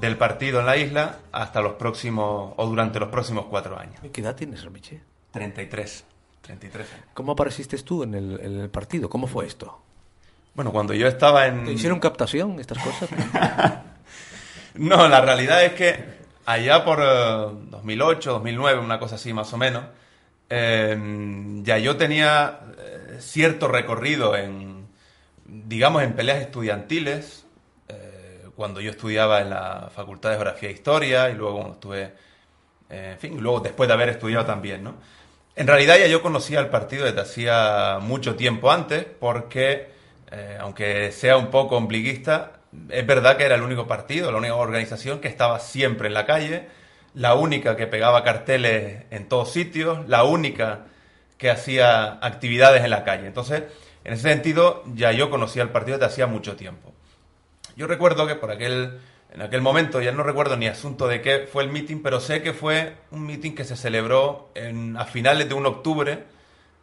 [0.00, 3.96] del partido en la isla hasta los próximos, o durante los próximos cuatro años.
[4.12, 5.00] ¿Qué edad tienes, Armiche?
[5.32, 6.04] 33.
[6.42, 7.04] 33 años.
[7.14, 9.08] ¿Cómo apareciste tú en el, en el partido?
[9.08, 9.80] ¿Cómo fue esto?
[10.54, 11.64] Bueno, cuando yo estaba en...
[11.66, 13.08] ¿Te hicieron captación estas cosas?
[14.74, 16.04] No, la realidad es que
[16.44, 19.84] allá por eh, 2008, 2009, una cosa así más o menos,
[20.50, 20.96] eh,
[21.62, 24.86] ya yo tenía eh, cierto recorrido en,
[25.44, 27.46] digamos, en peleas estudiantiles,
[27.88, 32.12] eh, cuando yo estudiaba en la Facultad de Geografía e Historia y luego cuando estuve,
[32.90, 34.94] eh, en fin, luego después de haber estudiado también, ¿no?
[35.56, 39.88] En realidad ya yo conocía al partido desde hacía mucho tiempo antes, porque,
[40.30, 44.54] eh, aunque sea un poco ombliguista, es verdad que era el único partido, la única
[44.54, 46.68] organización que estaba siempre en la calle,
[47.16, 50.84] la única que pegaba carteles en todos sitios, la única
[51.38, 53.26] que hacía actividades en la calle.
[53.26, 53.62] Entonces,
[54.04, 56.92] en ese sentido, ya yo conocía al partido desde hacía mucho tiempo.
[57.74, 59.00] Yo recuerdo que por aquel,
[59.32, 62.42] en aquel momento, ya no recuerdo ni asunto de qué fue el meeting, pero sé
[62.42, 64.50] que fue un meeting que se celebró
[64.98, 66.24] a finales de un octubre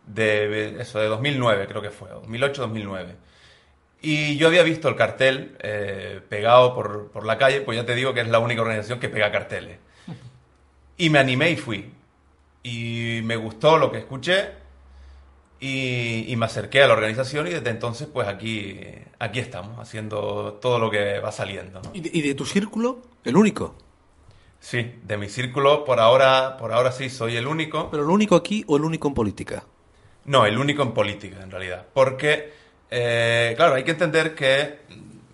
[0.08, 3.16] de eso, de 2009, creo que fue, 2008-2009.
[4.02, 7.94] Y yo había visto el cartel eh, pegado por, por la calle, pues ya te
[7.94, 9.78] digo que es la única organización que pega carteles.
[10.98, 11.92] Y me animé y fui.
[12.64, 14.52] Y me gustó lo que escuché
[15.60, 18.80] y, y me acerqué a la organización y desde entonces pues aquí,
[19.20, 21.82] aquí estamos, haciendo todo lo que va saliendo.
[21.82, 21.92] ¿no?
[21.94, 23.02] ¿Y, de, y de tu círculo?
[23.24, 23.76] ¿El único?
[24.60, 27.90] Sí, de mi círculo por ahora, por ahora sí soy el único.
[27.92, 29.66] ¿Pero el único aquí o el único en política?
[30.26, 31.86] No, el único en política en realidad.
[31.94, 32.54] Porque,
[32.90, 34.80] eh, claro, hay que entender que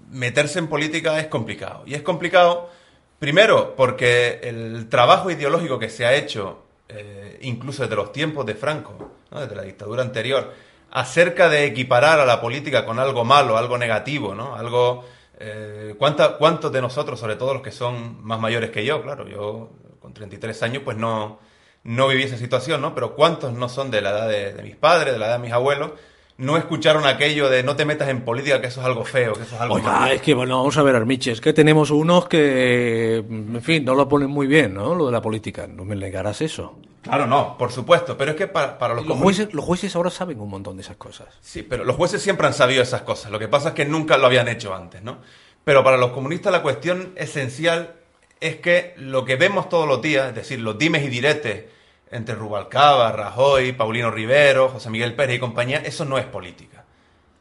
[0.10, 1.84] meterse en política es complicado.
[1.86, 2.72] Y es complicado,
[3.20, 8.56] primero, porque el trabajo ideológico que se ha hecho, eh, incluso desde los tiempos de
[8.56, 10.54] Franco, desde la dictadura anterior,
[10.92, 14.56] acerca de equiparar a la política con algo malo, algo negativo, ¿no?
[14.56, 15.06] Algo...
[15.42, 19.26] Eh, ¿cuánta- ¿Cuántos de nosotros, sobre todo los que son más mayores que yo, claro,
[19.28, 19.70] yo
[20.02, 21.40] con 33 años pues no,
[21.84, 22.94] no viví esa situación, ¿no?
[22.94, 25.54] Pero ¿cuántos no son de la edad de mis padres, de la edad de mis
[25.54, 25.92] abuelos?
[26.40, 29.44] No escucharon aquello de no te metas en política, que eso es algo feo, que
[29.44, 30.14] eso es algo Oiga, malo.
[30.14, 33.94] es que, bueno, vamos a ver, Armiche, es que tenemos unos que, en fin, no
[33.94, 34.96] lo ponen muy bien, ¿no?
[34.96, 35.68] Lo de la política.
[35.68, 36.80] No me negarás eso.
[37.02, 40.10] Claro, no, por supuesto, pero es que para, para los, Los jueces, los jueces ahora
[40.10, 41.28] saben un montón de esas cosas.
[41.42, 43.32] Sí, pero los jueces siempre han sabido esas cosas.
[43.32, 45.18] Lo que pasa es que nunca lo habían hecho antes, ¿no?
[45.66, 47.96] Pero para los comunistas la cuestión esencial
[48.40, 51.66] es que lo que vemos todos los días, es decir, los dimes y diretes
[52.12, 56.84] entre Rubalcaba, Rajoy, Paulino Rivero, José Miguel Pérez y compañía, eso no es política.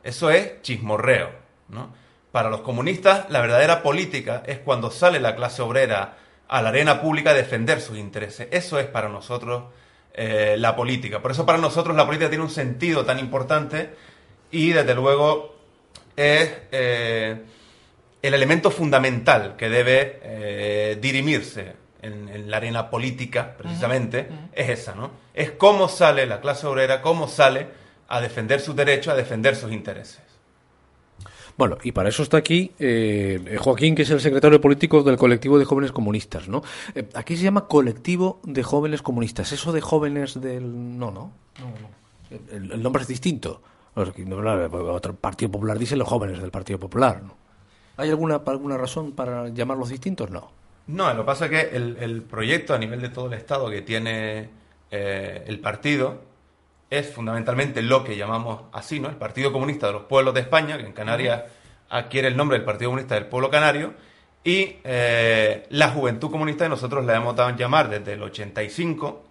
[0.03, 1.31] Eso es chismorreo,
[1.69, 1.93] ¿no?
[2.33, 7.01] Para los comunistas, la verdadera política es cuando sale la clase obrera a la arena
[7.01, 8.49] pública a defender sus intereses.
[8.51, 9.65] Eso es para nosotros
[10.15, 11.21] eh, la política.
[11.21, 13.91] Por eso para nosotros la política tiene un sentido tan importante
[14.51, 15.57] y desde luego
[16.17, 17.41] es eh,
[18.21, 24.95] el elemento fundamental que debe eh, dirimirse en, en la arena política, precisamente, es esa,
[24.95, 25.11] ¿no?
[25.35, 27.67] Es cómo sale la clase obrera, cómo sale
[28.09, 30.21] a defender sus derechos, a defender sus intereses.
[31.57, 35.59] Bueno, y para eso está aquí eh, Joaquín, que es el secretario político del colectivo
[35.59, 36.63] de jóvenes comunistas, ¿no?
[36.95, 39.51] Eh, aquí se llama colectivo de jóvenes comunistas.
[39.51, 40.99] Eso de jóvenes del...
[40.99, 41.33] No, no.
[42.53, 43.61] El, el nombre es distinto.
[43.97, 44.05] No,
[44.93, 47.37] Otro Partido Popular dice los jóvenes del Partido Popular, ¿no?
[47.97, 50.31] ¿Hay alguna, alguna razón para llamarlos distintos?
[50.31, 50.53] No.
[50.89, 53.71] No, lo que pasa es que el, el proyecto a nivel de todo el Estado
[53.71, 54.49] que tiene
[54.91, 56.23] eh, el partido
[56.91, 59.11] es fundamentalmente lo que llamamos así, ¿no?
[59.11, 61.43] El Partido Comunista de los Pueblos de España, que en Canarias
[61.91, 63.93] adquiere el nombre del Partido Comunista del Pueblo Canario,
[64.43, 69.25] y eh, la Juventud Comunista que nosotros la hemos dado a llamar desde el 85,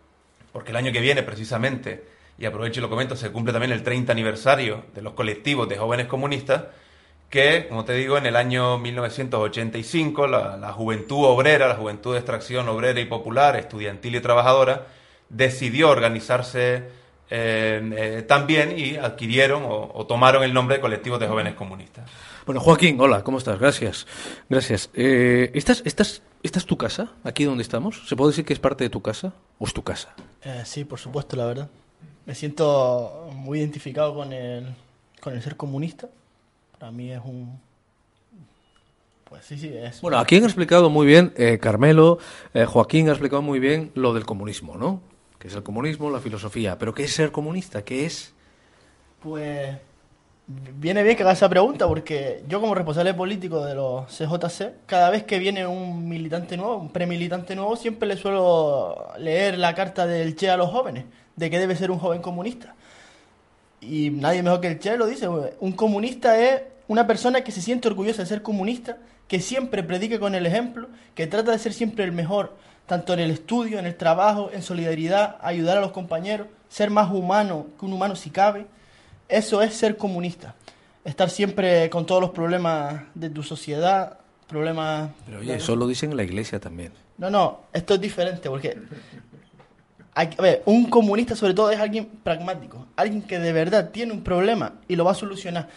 [0.51, 2.05] porque el año que viene precisamente,
[2.37, 5.77] y aprovecho y lo comento, se cumple también el 30 aniversario de los colectivos de
[5.77, 6.65] jóvenes comunistas,
[7.29, 12.19] que, como te digo, en el año 1985 la, la juventud obrera, la juventud de
[12.19, 14.87] extracción obrera y popular, estudiantil y trabajadora,
[15.29, 16.83] decidió organizarse
[17.29, 22.09] eh, también y adquirieron o, tomaron el nombre de colectivos de jóvenes comunistas.
[22.45, 23.59] Bueno, Joaquín, hola, ¿cómo estás?
[23.59, 24.07] Gracias.
[24.49, 24.89] Gracias.
[24.93, 28.07] Eh, ¿estás, estás, ¿Esta es tu casa, aquí donde estamos?
[28.07, 30.13] ¿Se puede decir que es parte de tu casa o es tu casa?
[30.41, 31.69] Eh, sí, por supuesto, la verdad.
[32.25, 34.73] Me siento muy identificado con el,
[35.19, 36.07] con el ser comunista.
[36.79, 37.59] Para mí es un...
[39.29, 40.01] Pues sí, sí, es...
[40.01, 42.19] Bueno, aquí han explicado muy bien, eh, Carmelo,
[42.67, 45.01] Joaquín ha explicado muy bien lo del comunismo, ¿no?
[45.37, 46.77] Que es el comunismo, la filosofía.
[46.77, 47.83] Pero ¿qué es ser comunista?
[47.83, 48.33] ¿Qué es?
[49.21, 49.77] Pues
[50.47, 55.09] viene bien que haga esa pregunta porque yo como responsable político de los CJC, cada
[55.09, 60.07] vez que viene un militante nuevo, un premilitante nuevo, siempre le suelo leer la carta
[60.07, 62.75] del Che a los jóvenes, de que debe ser un joven comunista.
[63.81, 67.61] Y nadie mejor que el Che lo dice, un comunista es una persona que se
[67.61, 71.73] siente orgullosa de ser comunista, que siempre predique con el ejemplo, que trata de ser
[71.73, 75.91] siempre el mejor, tanto en el estudio, en el trabajo, en solidaridad, ayudar a los
[75.91, 78.65] compañeros, ser más humano que un humano si cabe
[79.27, 80.55] eso es ser comunista.
[81.03, 85.09] Estar siempre con todos los problemas de tu sociedad, problemas...
[85.25, 86.91] Pero oye, eso lo dicen en la iglesia también.
[87.17, 88.77] No, no, esto es diferente porque...
[90.19, 94.23] Hay, ver, un comunista sobre todo es alguien pragmático, alguien que de verdad tiene un
[94.23, 95.67] problema y lo va a solucionar.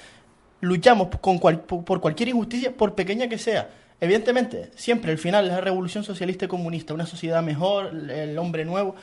[0.63, 3.69] Luchamos con por cualquier injusticia, por pequeña que sea.
[4.01, 8.65] Evidentemente, siempre el final es la revolución socialista y comunista, una sociedad mejor, el hombre
[8.65, 8.95] nuevo,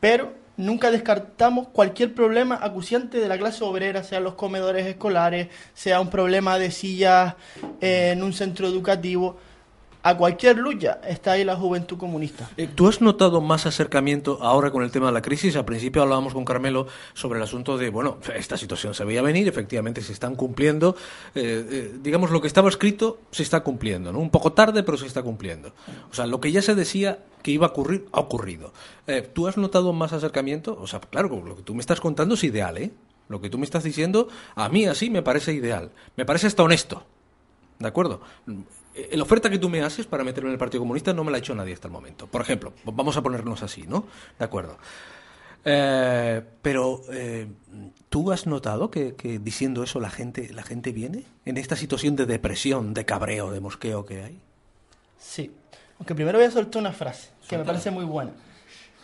[0.00, 6.00] pero nunca descartamos cualquier problema acuciante de la clase obrera, sea los comedores escolares, sea
[6.00, 7.34] un problema de sillas
[7.82, 9.36] en un centro educativo.
[10.02, 12.48] A cualquier lucha está ahí la juventud comunista.
[12.56, 15.56] Eh, ¿Tú has notado más acercamiento ahora con el tema de la crisis?
[15.56, 19.46] Al principio hablábamos con Carmelo sobre el asunto de, bueno, esta situación se veía venir,
[19.46, 20.96] efectivamente se están cumpliendo.
[21.34, 24.20] Eh, eh, digamos, lo que estaba escrito se está cumpliendo, ¿no?
[24.20, 25.72] Un poco tarde, pero se está cumpliendo.
[26.10, 28.72] O sea, lo que ya se decía que iba a ocurrir, ha ocurrido.
[29.34, 30.78] ¿Tú has notado más acercamiento?
[30.80, 32.90] O sea, claro, lo que tú me estás contando es ideal, ¿eh?
[33.28, 35.90] Lo que tú me estás diciendo, a mí así me parece ideal.
[36.16, 37.04] Me parece hasta honesto.
[37.78, 38.20] ¿De acuerdo?
[39.10, 41.30] Eh, la oferta que tú me haces para meterme en el Partido Comunista no me
[41.30, 42.26] la ha hecho nadie hasta el momento.
[42.26, 44.06] Por ejemplo, vamos a ponernos así, ¿no?
[44.38, 44.78] De acuerdo.
[45.64, 47.02] Eh, pero
[48.08, 52.16] tú has notado que, que, diciendo eso la gente la gente viene en esta situación
[52.16, 54.40] de depresión, de cabreo, de mosqueo que hay.
[55.18, 55.50] Sí,
[55.98, 58.32] aunque primero voy a soltar una frase que me parece muy buena.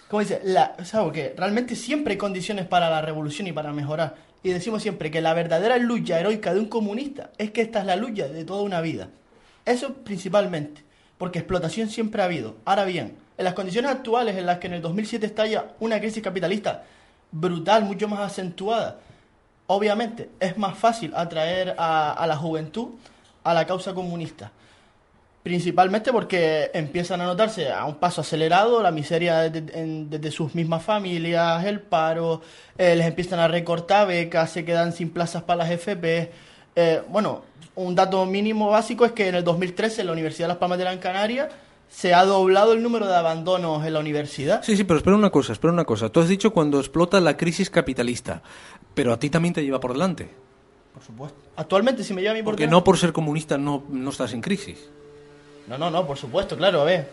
[0.09, 4.15] Como dice, la, ¿sabes que Realmente siempre hay condiciones para la revolución y para mejorar.
[4.43, 7.87] Y decimos siempre que la verdadera lucha heroica de un comunista es que esta es
[7.87, 9.09] la lucha de toda una vida.
[9.67, 10.83] Eso principalmente,
[11.19, 12.55] porque explotación siempre ha habido.
[12.65, 16.23] Ahora bien, en las condiciones actuales en las que en el 2007 estalla una crisis
[16.23, 16.85] capitalista
[17.33, 19.01] brutal, mucho más acentuada,
[19.67, 22.91] obviamente es más fácil atraer a, la juventud
[23.45, 24.53] a la causa comunista.
[25.43, 31.65] Principalmente porque empiezan a notarse a un paso acelerado la miseria desde, sus mismas familias,
[31.65, 32.43] el paro,
[32.79, 36.33] eh, les empiezan a recortar becas, se quedan sin plazas para las FP.
[36.75, 37.43] Eh, bueno,
[37.77, 40.79] un dato mínimo básico es que en el 2013 en la Universidad de Las Palmas
[40.79, 41.49] de Gran Canaria
[41.89, 44.63] se ha doblado el número de abandonos en la universidad.
[44.63, 46.09] Sí, sí, pero espera una cosa, espera una cosa.
[46.09, 48.43] Tú has dicho cuando explota la crisis capitalista,
[48.95, 50.29] pero a ti también te lleva por delante.
[50.93, 51.39] Por supuesto.
[51.57, 54.33] Actualmente, si me lleva a mí por Porque no por ser comunista no, no estás
[54.33, 54.89] en crisis.
[55.69, 57.09] No, no, no, por supuesto, claro, a ver.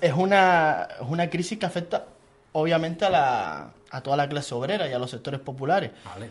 [0.00, 2.06] Es una, es una crisis que afecta
[2.52, 5.90] obviamente a, la, a toda la clase obrera y a los sectores populares.
[6.04, 6.30] Vale.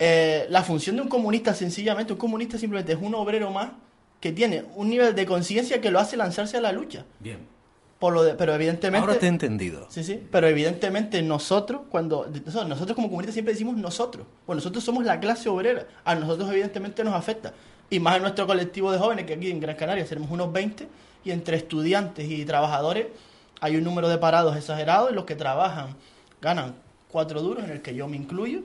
[0.00, 3.70] Eh, la función de un comunista, sencillamente, un comunista simplemente es un obrero más
[4.18, 7.04] que tiene un nivel de conciencia que lo hace lanzarse a la lucha.
[7.20, 7.38] Bien.
[8.00, 9.06] Por lo de, pero evidentemente...
[9.06, 9.86] Ahora te he entendido.
[9.90, 12.26] Sí, sí, pero evidentemente nosotros, cuando...
[12.66, 14.26] Nosotros como comunistas siempre decimos nosotros.
[14.46, 15.86] Pues nosotros somos la clase obrera.
[16.04, 17.52] A nosotros evidentemente nos afecta
[17.90, 20.88] y más en nuestro colectivo de jóvenes, que aquí en Gran Canaria tenemos unos 20,
[21.24, 23.08] y entre estudiantes y trabajadores
[23.60, 25.96] hay un número de parados exagerado y los que trabajan
[26.40, 26.76] ganan
[27.10, 28.60] cuatro duros, en el que yo me incluyo,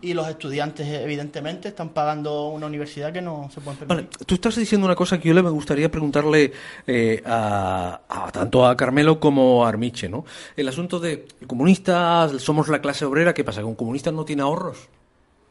[0.00, 4.10] y los estudiantes evidentemente están pagando una universidad que no se puede permitir.
[4.10, 6.52] Vale, tú estás diciendo una cosa que yo le me gustaría preguntarle
[6.86, 8.00] eh, a,
[8.32, 10.24] tanto a Carmelo como a Armiche, ¿no?
[10.56, 13.60] El asunto de comunistas, somos la clase obrera, ¿qué pasa?
[13.60, 14.88] ¿Que un comunista no tiene ahorros?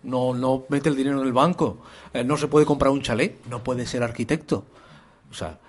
[0.04, 1.80] no, no mete el dinero en el banco,
[2.14, 4.66] eh, no se puede comprar un chalet, no puede ser arquitecto.
[5.30, 5.60] O sea,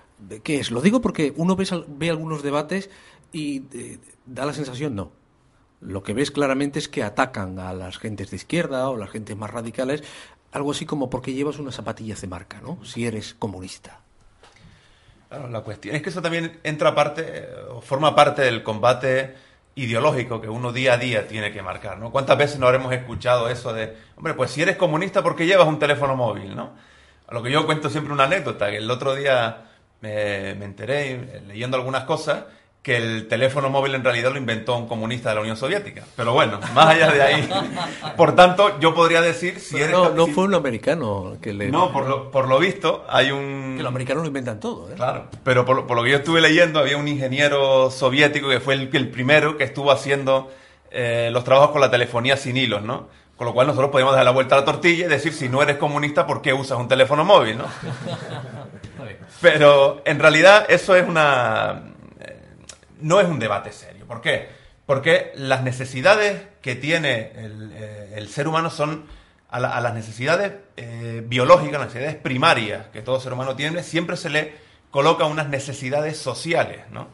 [0.43, 0.71] ¿qué es?
[0.71, 2.89] Lo digo porque uno ve, ve algunos debates
[3.31, 5.11] y eh, da la sensación, no.
[5.81, 9.35] Lo que ves claramente es que atacan a las gentes de izquierda o las gentes
[9.35, 10.03] más radicales,
[10.51, 12.83] algo así como porque llevas unas zapatillas de marca, ¿no?
[12.85, 13.99] Si eres comunista.
[15.29, 17.47] Claro, la cuestión es que eso también entra parte,
[17.81, 19.33] forma parte del combate
[19.75, 22.11] ideológico que uno día a día tiene que marcar, ¿no?
[22.11, 25.67] ¿Cuántas veces no habremos escuchado eso de, hombre, pues si eres comunista, ¿por qué llevas
[25.67, 26.71] un teléfono móvil, no?
[27.27, 29.69] A lo que yo cuento siempre una anécdota, que el otro día
[30.01, 32.43] me, enteré eh, leyendo algunas cosas
[32.81, 36.03] que el teléfono móvil en realidad lo inventó un comunista de la Unión Soviética.
[36.15, 37.49] Pero bueno, más allá de ahí.
[38.17, 41.69] Por tanto, yo podría decir si Pero eres no, no fue un americano que le...
[41.69, 43.75] No, por lo, por lo visto hay un...
[43.77, 44.95] Que los americanos lo inventan todo, ¿eh?
[44.95, 48.59] Claro, pero por, lo- por lo que yo estuve leyendo, había un ingeniero soviético que
[48.59, 50.49] fue el, el primero que estuvo haciendo
[50.89, 53.09] eh, los trabajos con la telefonía sin hilos, ¿no?
[53.37, 55.61] Con lo cual nosotros podemos dar la vuelta a la tortilla y decir, si no
[55.61, 57.65] eres comunista, ¿por qué usas un teléfono móvil, no?
[59.41, 61.83] Pero en realidad eso es una...
[63.01, 64.05] no es un debate serio.
[64.05, 64.49] ¿Por qué?
[64.85, 69.05] Porque las necesidades que tiene el, eh, ser humano son
[69.49, 74.29] a las necesidades eh, biológicas, las necesidades primarias que todo ser humano tiene, siempre se
[74.29, 74.53] le
[74.91, 76.81] coloca unas necesidades sociales.
[76.91, 77.07] ¿no?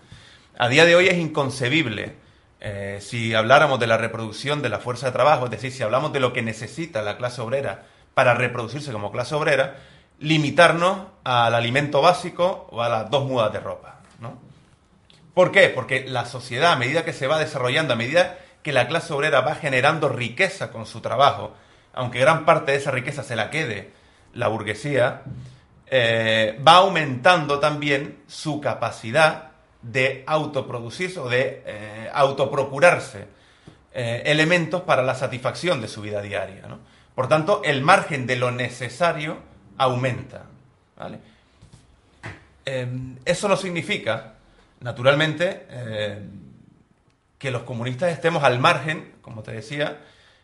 [0.57, 2.15] A día de hoy es inconcebible,
[2.59, 6.13] eh, si habláramos de la reproducción de la fuerza de trabajo, es decir, si hablamos
[6.13, 9.75] de lo que necesita la clase obrera para reproducirse como clase obrera,
[10.19, 13.99] limitarnos al alimento básico o a las dos mudas de ropa.
[14.19, 14.39] ¿no?
[15.37, 15.69] ¿Por qué?
[15.69, 19.41] Porque la sociedad, a medida que se va desarrollando, a medida que la clase obrera
[19.41, 21.53] va generando riqueza con su trabajo,
[21.93, 23.91] aunque gran parte de esa riqueza se la quede
[24.33, 25.21] la burguesía,
[25.85, 29.51] eh, va aumentando también su capacidad
[29.83, 33.27] de autoproducirse o de eh, autoprocurarse
[33.93, 36.65] eh, elementos para la satisfacción de su vida diaria.
[36.67, 36.79] ¿no?
[37.13, 39.37] Por tanto, el margen de lo necesario
[39.77, 40.45] aumenta.
[40.97, 41.19] ¿vale?
[43.23, 44.36] Eso no significa,
[44.79, 46.19] naturalmente, eh,
[47.37, 49.99] que los comunistas estemos al margen, como te decía,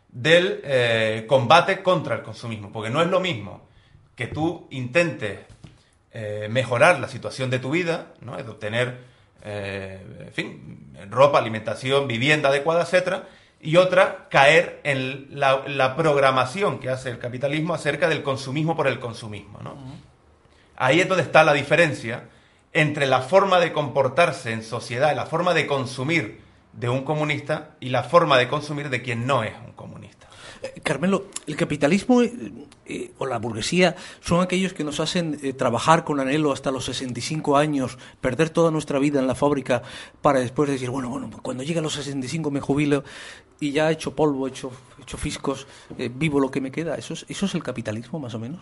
[0.09, 3.67] del eh, combate contra el consumismo, porque no es lo mismo
[4.15, 5.39] que tú intentes
[6.11, 8.38] eh, mejorar la situación de tu vida, ¿no?
[8.38, 8.99] de obtener,
[9.43, 13.27] eh, en fin, ropa, alimentación, vivienda adecuada, etcétera,
[13.59, 18.88] y otra, caer en la, la programación que hace el capitalismo acerca del consumismo por
[18.88, 19.59] el consumismo.
[19.63, 19.75] ¿no?
[20.75, 22.25] Ahí es donde está la diferencia
[22.74, 26.41] entre la forma de comportarse en sociedad, la forma de consumir
[26.74, 30.28] de un comunista y la forma de consumir de quien no es un comunista.
[30.63, 32.34] Eh, Carmelo, el capitalismo eh,
[32.86, 37.57] eh, o la burguesía son aquellos que nos hacen trabajar con anhelo hasta los 65
[37.57, 39.84] años, perder toda nuestra vida en la fábrica
[40.21, 43.03] para después decir, bueno, bueno, cuando llegue a los 65 me jubilo
[43.59, 45.67] y ya he hecho polvo, he hecho, he hecho fiscos,
[46.15, 46.95] vivo lo que me queda.
[46.95, 48.61] ¿Eso es, ¿Eso es el capitalismo, más o menos?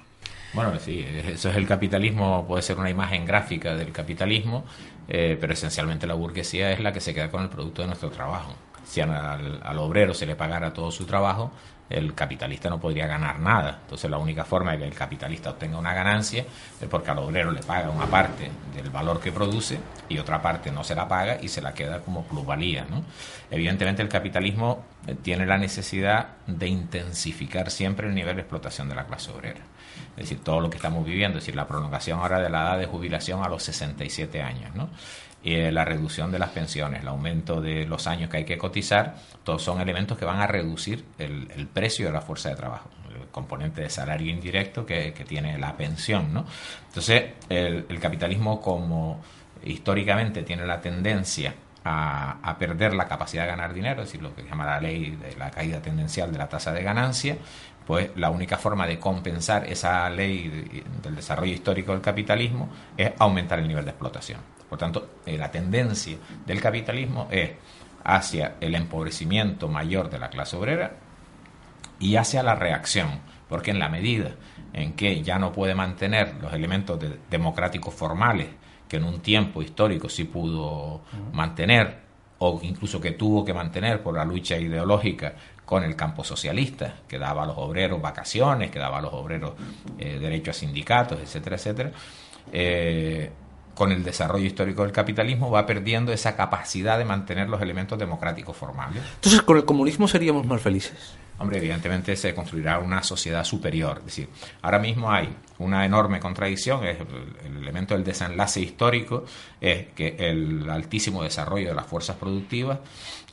[0.54, 4.66] Bueno, sí, eso es el capitalismo, puede ser una imagen gráfica del capitalismo,
[5.08, 8.10] eh, pero esencialmente la burguesía es la que se queda con el producto de nuestro
[8.10, 8.54] trabajo.
[8.84, 11.52] Si al, al obrero se le pagara todo su trabajo,
[11.92, 13.80] el capitalista no podría ganar nada.
[13.84, 16.46] Entonces la única forma de que el capitalista obtenga una ganancia
[16.80, 19.80] es porque al obrero le paga una parte del valor que produce
[20.10, 22.86] y otra parte no se la paga y se la queda como plusvalía.
[22.90, 23.04] ¿no?
[23.52, 28.96] Evidentemente el capitalismo eh, tiene la necesidad de intensificar siempre el nivel de explotación de
[28.96, 29.60] la clase obrera.
[30.16, 32.80] Es decir, todo lo que estamos viviendo, es decir, la prolongación ahora de la edad
[32.80, 34.90] de jubilación a los 67 años, ¿no?
[35.44, 39.16] Eh, la reducción de las pensiones, el aumento de los años que hay que cotizar,
[39.44, 43.28] todos son elementos que van a reducir el, precio de la fuerza de trabajo, el
[43.30, 46.46] componente de salario indirecto que, tiene la pensión, ¿no?
[46.88, 49.20] Entonces, el capitalismo como
[49.64, 54.44] históricamente tiene la tendencia a, perder la capacidad de ganar dinero, es decir, lo que
[54.44, 57.38] se llama la ley de la caída tendencial de la tasa de ganancia,
[57.86, 63.12] pues la única forma de compensar esa ley de, del desarrollo histórico del capitalismo es
[63.18, 64.40] aumentar el nivel de explotación.
[64.70, 67.52] Por tanto, eh, la tendencia del capitalismo es
[68.04, 70.94] hacia el empobrecimiento mayor de la clase obrera
[72.00, 73.20] y hacia la reacción,
[73.50, 74.32] porque en la medida
[74.74, 78.48] en que ya no puede mantener los elementos de, democráticos formales
[78.92, 81.00] que en un tiempo histórico sí pudo
[81.32, 81.96] mantener
[82.40, 85.34] o incluso que tuvo que mantener por la lucha ideológica
[85.64, 89.54] con el campo socialista, que daba a los obreros vacaciones, que daba a los obreros
[89.98, 91.92] eh, derecho a sindicatos, etcétera, etcétera,
[92.52, 93.32] eh,
[93.74, 98.58] con el desarrollo histórico del capitalismo va perdiendo esa capacidad de mantener los elementos democráticos
[98.58, 99.02] formales.
[99.16, 101.16] Entonces, con el comunismo seríamos más felices.
[101.42, 103.98] Hombre, evidentemente se construirá una sociedad superior.
[104.00, 104.30] Es decir,
[104.62, 109.26] ahora mismo hay una enorme contradicción, el elemento del desenlace histórico,
[109.60, 112.80] es que el altísimo desarrollo de las fuerzas productivas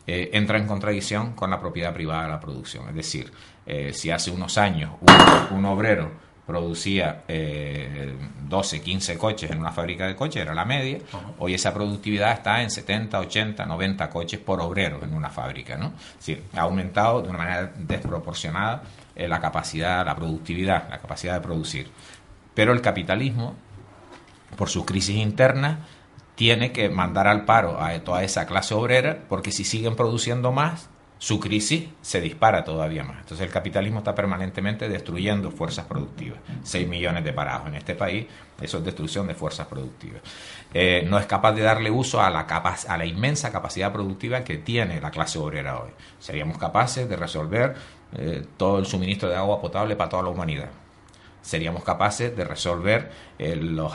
[0.07, 2.89] eh, entra en contradicción con la propiedad privada de la producción.
[2.89, 3.31] Es decir,
[3.67, 4.93] eh, si hace unos años
[5.51, 8.17] un obrero producía eh,
[8.49, 10.97] 12, 15 coches en una fábrica de coches, era la media.
[10.97, 11.35] Uh -huh.
[11.41, 15.77] Hoy esa productividad está en 70, 80, 90 coches por obrero en una fábrica.
[15.77, 15.89] ¿no?
[15.89, 18.83] Es decir, ha aumentado de una manera desproporcionada
[19.15, 21.91] eh, la capacidad, la productividad, la capacidad de producir.
[22.55, 23.55] Pero el capitalismo,
[24.57, 25.81] por sus crisis internas,
[26.35, 30.89] tiene que mandar al paro a toda esa clase obrera porque si siguen produciendo más,
[31.19, 33.19] su crisis se dispara todavía más.
[33.19, 36.39] Entonces el capitalismo está permanentemente destruyendo fuerzas productivas.
[36.63, 38.27] 6 millones de parados en este país,
[38.61, 40.23] eso es destrucción de fuerzas productivas.
[40.73, 44.59] Eh, no es capaz de darle uso a la, a la inmensa capacidad productiva que
[44.59, 45.91] tiene la clase obrera hoy.
[46.21, 47.75] Seríamos capaces de resolver
[48.17, 50.71] eh, todo el suministro de agua potable para toda la humanidad
[51.41, 53.95] seríamos capaces de resolver eh, los,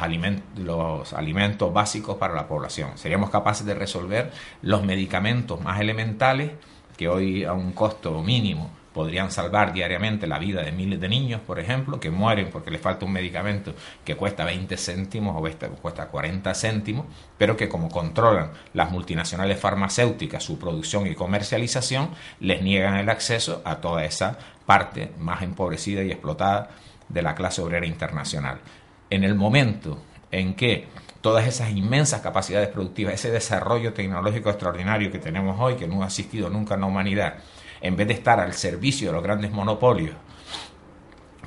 [0.56, 2.98] los alimentos básicos para la población.
[2.98, 4.32] Seríamos capaces de resolver
[4.64, 6.54] los medicamentos más elementales
[6.98, 11.42] que hoy a un costo mínimo podrían salvar diariamente la vida de miles de niños,
[11.42, 13.74] por ejemplo, que mueren porque les falta un medicamento
[14.06, 20.44] que cuesta 20 céntimos o cuesta 40 céntimos, pero que como controlan las multinacionales farmacéuticas
[20.44, 26.12] su producción y comercialización, les niegan el acceso a toda esa parte más empobrecida y
[26.12, 26.70] explotada
[27.10, 28.60] de la clase obrera internacional.
[29.10, 30.88] En el momento en que
[31.24, 36.08] todas esas inmensas capacidades productivas, ese desarrollo tecnológico extraordinario que tenemos hoy, que no ha
[36.08, 37.36] existido nunca en la humanidad,
[37.80, 40.18] en vez de estar al servicio de los grandes monopolios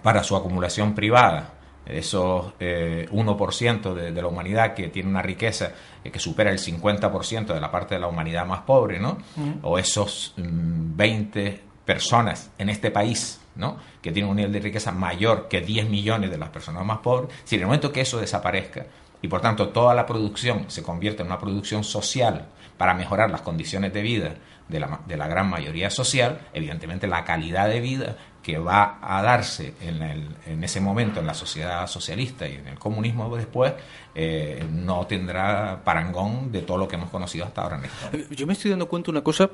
[0.02, 1.52] para su acumulación privada,
[1.84, 5.72] esos 1% eh, de, la humanidad que tiene una riqueza
[6.02, 9.18] eh, que supera el 50% de la parte de la humanidad más pobre, ¿no?
[9.60, 13.76] O esos 20 mm, personas en este país, ¿no?
[14.00, 17.30] Que tienen un nivel de riqueza mayor que 10 millones de las personas más pobres.
[17.44, 18.86] Si en el momento que eso desaparezca,
[19.22, 22.46] y por tanto toda la producción se convierte en una producción social
[22.76, 24.34] para mejorar las condiciones de vida
[24.68, 29.22] de la, de la gran mayoría social, evidentemente la calidad de vida que va a
[29.22, 33.72] darse en, el, en, ese momento en la sociedad socialista y en el comunismo después,
[34.14, 37.80] eh, no tendrá parangón de todo lo que hemos conocido hasta ahora
[38.12, 39.50] en Yo me estoy dando cuenta una cosa,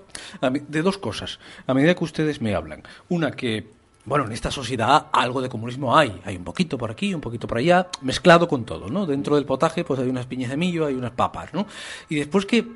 [0.69, 2.83] de dos cosas, a medida que ustedes me hablan.
[3.09, 3.67] Una que
[4.05, 6.21] bueno, en esta sociedad algo de comunismo hay.
[6.25, 9.07] Hay un poquito por aquí, un poquito por allá, mezclado con todo, ¿no?
[9.07, 11.67] Dentro del potaje, pues hay unas piñas de millo, hay unas papas, ¿no?
[12.09, 12.67] Y después que,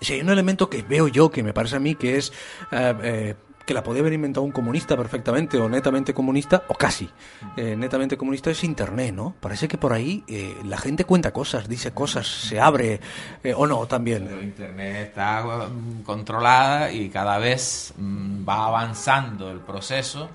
[0.00, 2.32] si hay un elemento que veo yo, que me parece a mí que es
[2.70, 7.08] eh, eh, que la podía haber inventado un comunista perfectamente o netamente comunista, o casi
[7.56, 9.34] eh, netamente comunista, es Internet, ¿no?
[9.40, 13.00] Parece que por ahí eh, la gente cuenta cosas, dice cosas, se abre,
[13.42, 14.28] eh, o no, también.
[14.42, 20.28] Internet está mm, controlada y cada vez mm, va avanzando el proceso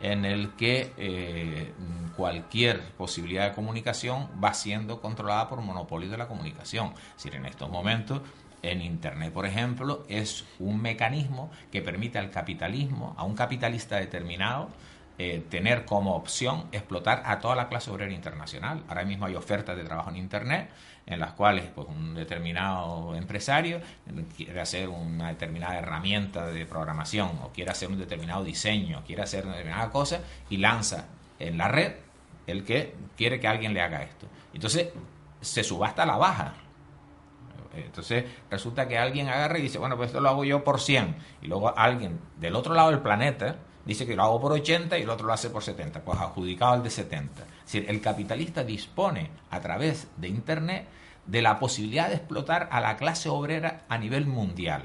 [0.00, 1.72] en el que
[2.14, 6.92] cualquier posibilidad de comunicación va siendo controlada por monopolio de la comunicación.
[7.16, 8.20] Es decir, en estos momentos
[8.70, 14.70] en Internet, por ejemplo, es un mecanismo que permite al capitalismo, a un capitalista determinado,
[15.16, 18.82] eh, tener como opción explotar a toda la clase obrera internacional.
[18.88, 20.70] Ahora mismo hay ofertas de trabajo en Internet
[21.06, 23.80] en las cuales pues, un determinado empresario
[24.36, 29.44] quiere hacer una determinada herramienta de programación o quiere hacer un determinado diseño, quiere hacer
[29.44, 31.06] una determinada cosa y lanza
[31.38, 31.92] en la red
[32.46, 34.26] el que quiere que alguien le haga esto.
[34.52, 34.88] Entonces
[35.40, 36.54] se subasta a la baja
[37.76, 41.16] entonces resulta que alguien agarra y dice, bueno, pues esto lo hago yo por 100.
[41.42, 45.02] Y luego alguien del otro lado del planeta dice que lo hago por 80 y
[45.02, 46.02] el otro lo hace por 70.
[46.02, 47.42] Pues adjudicado al de 70.
[47.42, 50.86] Es decir, el capitalista dispone a través de Internet
[51.26, 54.84] de la posibilidad de explotar a la clase obrera a nivel mundial.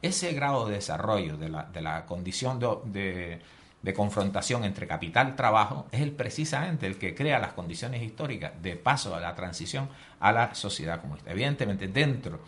[0.00, 3.40] Ese grado de desarrollo de la, de la condición de
[3.82, 8.52] de confrontación entre capital y trabajo es el precisamente el que crea las condiciones históricas
[8.62, 9.88] de paso a la transición
[10.22, 11.32] a la sociedad comunista.
[11.32, 12.40] Evidentemente, dentro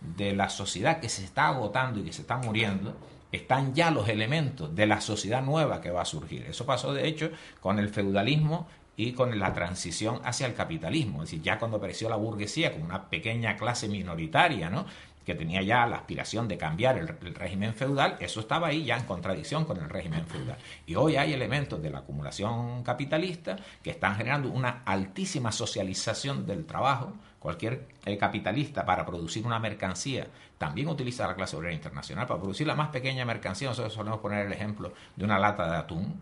[0.00, 2.96] de la sociedad que se está agotando y que se está muriendo,
[3.30, 6.44] están ya los elementos de la sociedad nueva que va a surgir.
[6.48, 8.66] Eso pasó, de hecho, con el feudalismo
[8.96, 11.22] y con la transición hacia el capitalismo.
[11.22, 14.84] Es decir, ya cuando apareció la burguesía como una pequeña clase minoritaria, ¿no?
[15.24, 19.04] Que tenía ya la aspiración de cambiar el, régimen feudal, eso estaba ahí ya en
[19.04, 20.56] contradicción con el régimen feudal.
[20.86, 26.64] Y hoy hay elementos de la acumulación capitalista que están generando una altísima socialización del
[26.64, 27.12] trabajo.
[27.38, 30.26] Cualquier eh, capitalista para producir una mercancía
[30.58, 32.26] también utiliza la clase obrera internacional.
[32.26, 35.76] Para producir la más pequeña mercancía, nosotros solemos poner el ejemplo de una lata de
[35.76, 36.20] atún.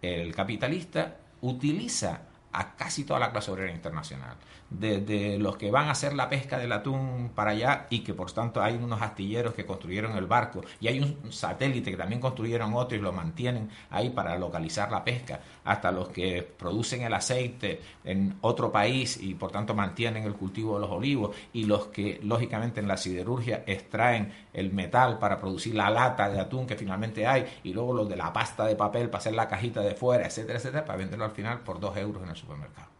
[0.00, 2.22] El capitalista utiliza
[2.52, 4.36] a casi toda la clase obrera internacional
[4.78, 8.30] de, los que van a hacer la pesca del atún para allá y que por
[8.32, 12.74] tanto hay unos astilleros que construyeron el barco y hay un satélite que también construyeron
[12.74, 17.80] otro y lo mantienen ahí para localizar la pesca, hasta los que producen el aceite
[18.04, 22.20] en otro país y por tanto mantienen el cultivo de los olivos y los que
[22.22, 27.26] lógicamente en la siderurgia extraen el metal para producir la lata de atún que finalmente
[27.26, 30.26] hay y luego los de la pasta de papel para hacer la cajita de fuera,
[30.26, 32.91] etcétera, etcétera, para venderlo al final por dos euros en el supermercado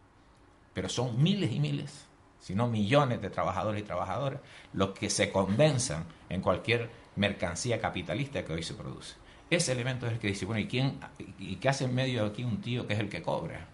[0.73, 2.05] pero son miles y miles,
[2.39, 4.39] si no millones de trabajadores y trabajadoras
[4.73, 9.15] los que se condensan en cualquier mercancía capitalista que hoy se produce.
[9.49, 10.99] Ese elemento es el que dice, bueno, ¿y, quién,
[11.37, 13.67] y qué hace en medio de aquí un tío que es el que cobra?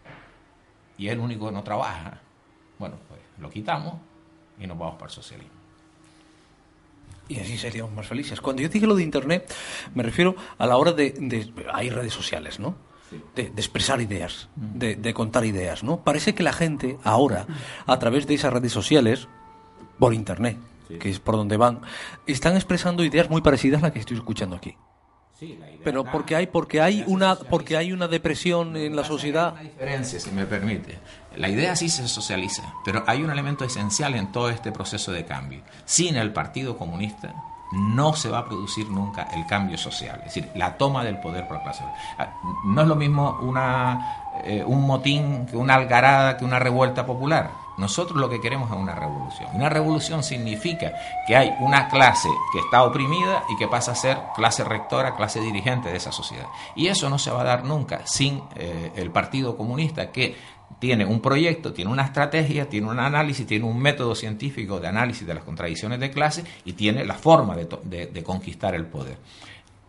[0.97, 2.19] Y es el único que no trabaja.
[2.77, 3.95] Bueno, pues lo quitamos
[4.59, 5.53] y nos vamos para el socialismo.
[7.29, 8.41] y así seríamos más felices.
[8.41, 9.53] Cuando yo dije lo de Internet,
[9.95, 11.11] me refiero a la hora de...
[11.11, 12.75] de hay redes sociales, ¿no?
[13.35, 16.01] De, de, expresar ideas, de, de, contar ideas, ¿no?
[16.03, 17.47] Parece que la gente ahora,
[17.87, 19.27] a través de esas redes sociales,
[19.97, 20.57] por Internet,
[20.87, 20.99] sí.
[20.99, 21.81] que es por donde van,
[22.27, 24.75] están expresando ideas muy parecidas a las que estoy escuchando aquí.
[25.39, 29.05] Sí, la idea Pero porque hay porque hay una porque hay una depresión en la
[29.05, 29.55] sociedad.
[29.55, 30.99] Hay una diferencia, si me permite.
[31.37, 35.25] La idea sí se socializa, pero hay un elemento esencial en todo este proceso de
[35.25, 35.61] cambio.
[35.85, 37.33] Sin el Partido Comunista
[37.71, 41.47] no se va a producir nunca el cambio social, es decir, la toma del poder
[41.47, 41.83] por la clase.
[41.83, 41.99] obrera.
[42.17, 42.27] Ah,
[42.65, 47.51] No es lo mismo una, eh, un motín que una algarada, que una revuelta popular.
[47.77, 49.49] Nosotros lo que queremos es una revolución.
[49.53, 50.91] Una revolución significa
[51.25, 55.39] que hay una clase que está oprimida y que pasa a ser clase rectora, clase
[55.39, 56.47] dirigente de esa sociedad.
[56.75, 60.35] Y eso no se va a dar nunca sin eh, el Partido Comunista que
[60.79, 65.25] tiene un proyecto, tiene una estrategia, tiene un análisis, tiene un método científico de análisis
[65.27, 69.17] de las contradicciones de clase y tiene la forma de, de- de conquistar el poder.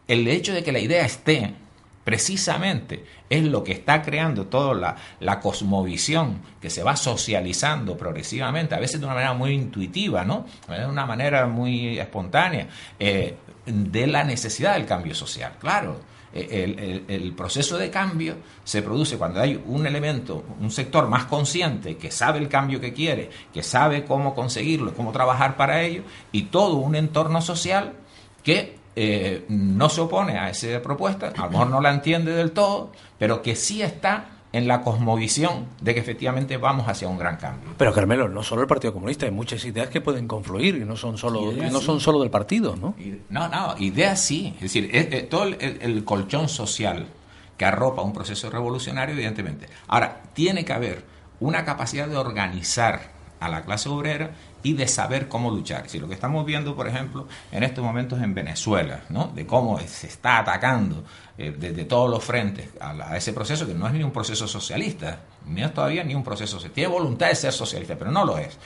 [0.09, 1.55] El hecho de que la idea esté
[2.03, 8.74] precisamente es lo que está creando toda la, la cosmovisión que se va socializando progresivamente,
[8.74, 10.45] a veces de una manera muy intuitiva, ¿no?
[10.68, 12.66] De una manera muy espontánea,
[12.99, 15.53] eh, de la necesidad del cambio social.
[15.61, 16.01] Claro,
[16.33, 21.24] el, el- el proceso de cambio se produce cuando hay un elemento, un sector más
[21.24, 26.03] consciente que sabe el cambio que quiere, que sabe cómo conseguirlo, cómo trabajar para ello,
[26.33, 27.95] y todo un entorno social
[28.45, 32.53] que eh, no se opone a esa propuesta, a lo mejor no la entiende del
[32.53, 37.36] todo, pero que sí está en la cosmovisión de que efectivamente vamos hacia un gran
[37.36, 37.70] cambio.
[37.78, 40.96] Pero Carmelo, no solo el Partido Comunista, hay muchas ideas que pueden confluir y no
[40.96, 41.84] son solo no sí.
[41.86, 42.94] son solo del partido, ¿no?
[43.28, 44.53] No, no, idea sí.
[44.57, 47.07] Es decir, es- es todo el, el- el colchón social
[47.57, 49.68] que arropa un proceso revolucionario, evidentemente.
[49.86, 51.05] Ahora, tiene que haber
[51.40, 54.32] una capacidad de organizar a la clase obrera
[54.62, 55.88] y de saber cómo luchar.
[55.88, 59.28] Si lo que estamos viendo, por ejemplo, en estos momentos en Venezuela, ¿no?
[59.28, 61.03] de cómo se está atacando
[61.38, 65.20] eh, desde todos los frentes a, ese proceso, que no es ni un proceso socialista,
[65.47, 68.59] ni es todavía ni un proceso, tiene voluntad de ser socialista, pero no lo es.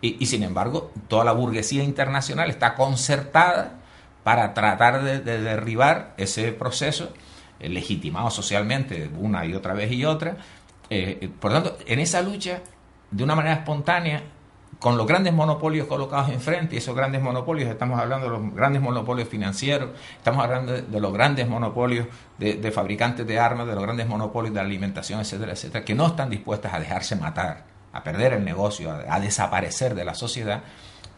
[0.00, 3.78] Y, sin embargo, toda la burguesía internacional está concertada
[4.24, 7.12] para tratar de, de derribar ese proceso
[7.62, 10.36] eh, legitimado socialmente una y otra vez y otra.
[10.90, 12.60] Eh, por tanto, en esa lucha,
[13.12, 14.22] de una manera espontánea,
[14.80, 18.82] con los grandes monopolios colocados enfrente, y esos grandes monopolios, estamos hablando de los grandes
[18.82, 22.08] monopolios financieros, estamos hablando de, los grandes monopolios
[22.38, 26.30] de, fabricantes de armas, de los grandes monopolios de alimentación, etcétera, etcétera, que no están
[26.30, 30.62] dispuestas a dejarse matar, a perder el negocio, a desaparecer de la sociedad,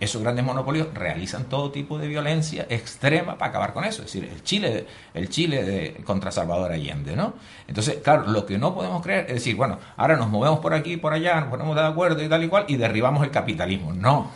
[0.01, 4.03] esos grandes monopolios realizan todo tipo de violencia extrema para acabar con eso.
[4.03, 7.35] Es decir, el Chile, el Chile de, contra Salvador Allende, ¿no?
[7.67, 10.97] Entonces, claro, lo que no podemos creer es decir, bueno, ahora nos movemos por aquí
[10.97, 13.93] por allá, nos ponemos de acuerdo y tal y cual, y derribamos el capitalismo.
[13.93, 14.31] No,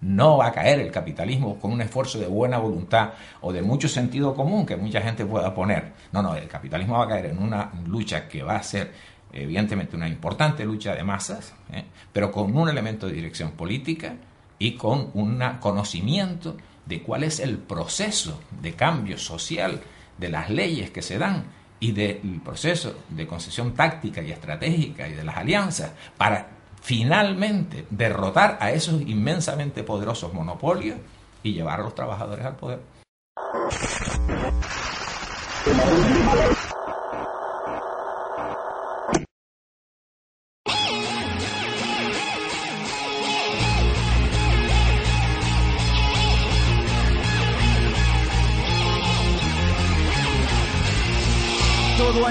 [0.00, 3.10] no va a caer el capitalismo con un esfuerzo de buena voluntad
[3.40, 5.92] o de mucho sentido común que mucha gente pueda poner.
[6.10, 8.92] No, no, el capitalismo va a caer en una lucha que va a ser
[9.32, 11.84] evidentemente una importante lucha de masas, ¿eh?
[12.12, 14.14] pero con un elemento de dirección política
[14.58, 19.80] y con un conocimiento de cuál es el proceso de cambio social,
[20.18, 21.44] de las leyes que se dan
[21.80, 26.48] y del proceso de concesión táctica y estratégica y de las alianzas para
[26.80, 30.98] finalmente derrotar a esos inmensamente poderosos monopolios
[31.42, 32.80] y llevar a los trabajadores al poder.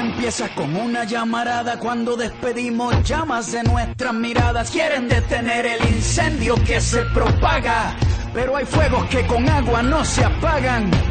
[0.02, 4.72] Empieza con una llamarada cuando despedimos llamas de nuestras miradas.
[4.72, 7.96] Quieren detener el incendio que se propaga,
[8.34, 11.11] pero hay fuegos que con agua no se apagan.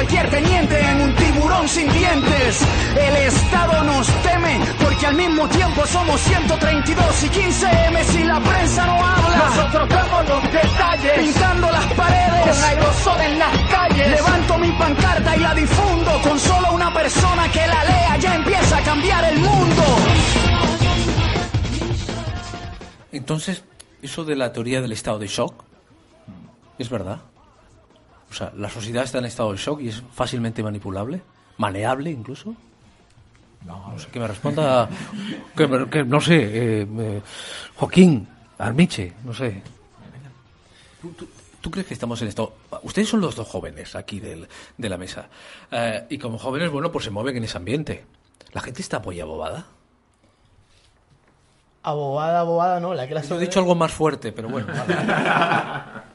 [0.00, 2.62] cualquier teniente en un tiburón sin dientes.
[2.96, 8.86] El Estado nos teme, porque al mismo tiempo somos 132 y 15M si la prensa
[8.86, 9.36] no habla.
[9.36, 14.10] Nosotros vemos los detalles, pintando las paredes, con aerosol en las calles.
[14.10, 18.78] Levanto mi pancarta y la difundo, con solo una persona que la lea ya empieza
[18.78, 19.82] a cambiar el mundo.
[23.12, 23.64] Entonces,
[24.00, 25.62] eso de la teoría del estado de shock,
[26.78, 27.20] ¿es verdad?
[28.30, 31.22] O sea, la sociedad está en estado de shock y es fácilmente manipulable.
[31.58, 32.54] ¿Maneable incluso?
[33.66, 34.88] No, sé, que me responda,
[35.54, 37.22] que, no sé, eh, eh,
[37.76, 38.26] Joaquín,
[38.58, 39.62] Armiche, no sé.
[41.60, 42.54] ¿Tú, crees que estamos en esto?
[42.82, 45.28] Ustedes son los dos jóvenes aquí del, de la mesa.
[45.70, 48.06] Eh, y como jóvenes, bueno, pues se mueven en ese ambiente.
[48.52, 49.66] ¿La gente está apoya bobada?
[51.82, 52.94] Abobada, abobada, no.
[52.94, 54.68] La clase Yo he dicho algo más fuerte, pero bueno.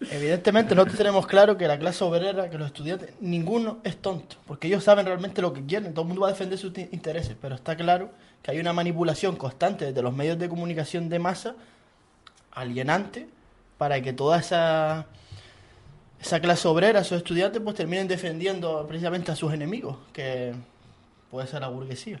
[0.00, 4.66] Evidentemente nosotros tenemos claro que la clase obrera, que los estudiantes, ninguno es tonto, porque
[4.66, 7.54] ellos saben realmente lo que quieren, todo el mundo va a defender sus intereses, pero
[7.54, 8.10] está claro
[8.42, 11.54] que hay una manipulación constante desde los medios de comunicación de masa,
[12.52, 13.28] alienante,
[13.78, 15.06] para que toda esa,
[16.20, 20.54] esa clase obrera, esos estudiantes, pues terminen defendiendo precisamente a sus enemigos, que
[21.30, 22.20] puede ser la burguesía.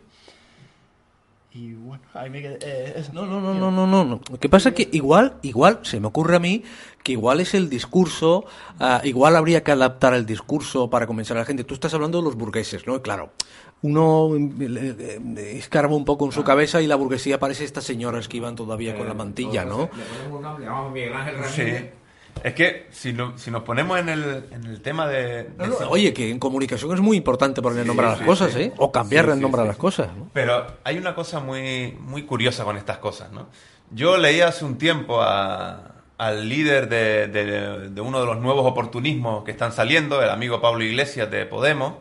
[1.56, 2.58] Y bueno, ahí me quedé.
[2.62, 4.20] Eh, no, no, no, no, no, no.
[4.28, 6.64] Lo que pasa es que igual, igual, se me ocurre a mí
[7.04, 8.44] que igual es el discurso,
[8.80, 11.62] ah, igual habría que adaptar el discurso para convencer a la gente.
[11.62, 13.00] Tú estás hablando de los burgueses, ¿no?
[13.02, 13.30] Claro,
[13.82, 18.26] uno eh, eh, escarba un poco en su cabeza y la burguesía parece estas señoras
[18.26, 19.90] que iban todavía con la mantilla, ¿no?
[21.54, 21.88] Sí.
[22.44, 25.48] Es que si, si nos ponemos en el, en el tema de...
[25.88, 28.70] oye, que en comunicación es muy importante poner el nombre a las cosas, ¿eh?
[28.76, 30.10] O cambiar el nombre a las cosas.
[30.34, 33.48] Pero hay una cosa muy, muy curiosa con estas cosas, ¿no?
[33.90, 39.52] Yo leí hace un tiempo al líder de, de, uno de los nuevos oportunismos que
[39.52, 41.94] están saliendo, el amigo Pablo Iglesias de Podemos,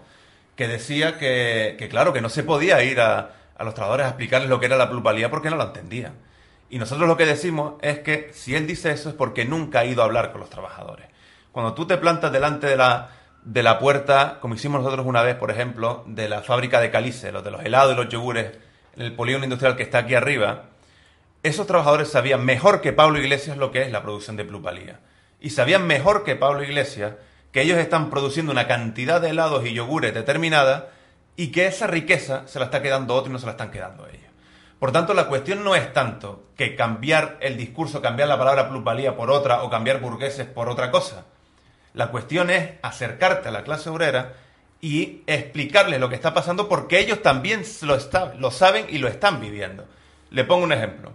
[0.57, 4.09] que decía que, que claro, que no se podía ir a, a los trabajadores a
[4.09, 6.15] explicarles lo que era la plusvalía porque no lo entendían.
[6.73, 9.85] Y nosotros lo que decimos es que si él dice eso es porque nunca ha
[9.85, 11.05] ido a hablar con los trabajadores.
[11.51, 13.11] Cuando tú te plantas delante de la,
[13.43, 17.31] de la puerta, como hicimos nosotros una vez, por ejemplo, de la fábrica de Calice,
[17.31, 18.53] los de los helados y los yogures,
[18.95, 20.63] en el polígono industrial que está aquí arriba,
[21.43, 24.99] esos trabajadores sabían mejor que Pablo Iglesias lo que es la producción de plusvalía.
[25.39, 27.13] Y sabían mejor que Pablo Iglesias
[27.51, 30.89] que ellos están produciendo una cantidad de helados y yogures determinada
[31.35, 34.07] y que esa riqueza se la está quedando otro y no se la están quedando
[34.07, 34.22] ellos.
[34.83, 39.15] Por tanto, la cuestión no es tanto que cambiar el discurso, cambiar la palabra plusvalía
[39.15, 41.23] por otra o cambiar burgueses por otra cosa.
[41.93, 44.33] La cuestión es acercarte a la clase obrera
[44.81, 47.97] y explicarles lo que está pasando porque ellos también lo,
[48.37, 49.85] lo saben y lo están viviendo.
[50.31, 51.13] Le pongo un ejemplo.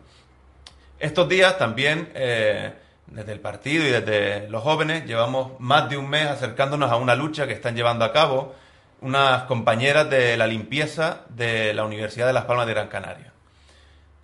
[0.99, 2.73] Estos días también, eh,
[3.07, 7.15] desde el partido y desde los jóvenes, llevamos más de un mes acercándonos a una
[7.15, 8.55] lucha que están llevando a cabo
[9.03, 13.35] unas compañeras de la limpieza de la Universidad de Las Palmas de Gran Canaria.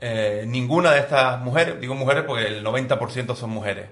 [0.00, 3.88] Eh, ninguna de estas mujeres, digo mujeres porque el 90% son mujeres,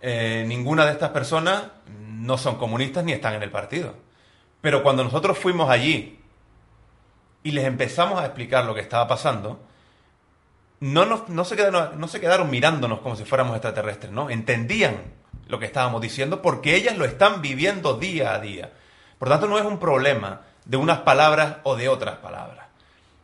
[0.00, 3.94] eh, ninguna de estas personas no son comunistas ni están en el partido.
[4.60, 6.18] Pero cuando nosotros fuimos allí
[7.42, 9.60] y les empezamos a explicar lo que estaba pasando,
[10.80, 14.28] no, no, se quedaron, no se quedaron mirándonos como si fuéramos extraterrestres, ¿no?
[14.28, 15.14] Entendían
[15.48, 18.72] lo que estábamos diciendo porque ellas lo están viviendo día a día.
[19.18, 22.65] Por tanto, no es un problema de unas palabras o de otras palabras.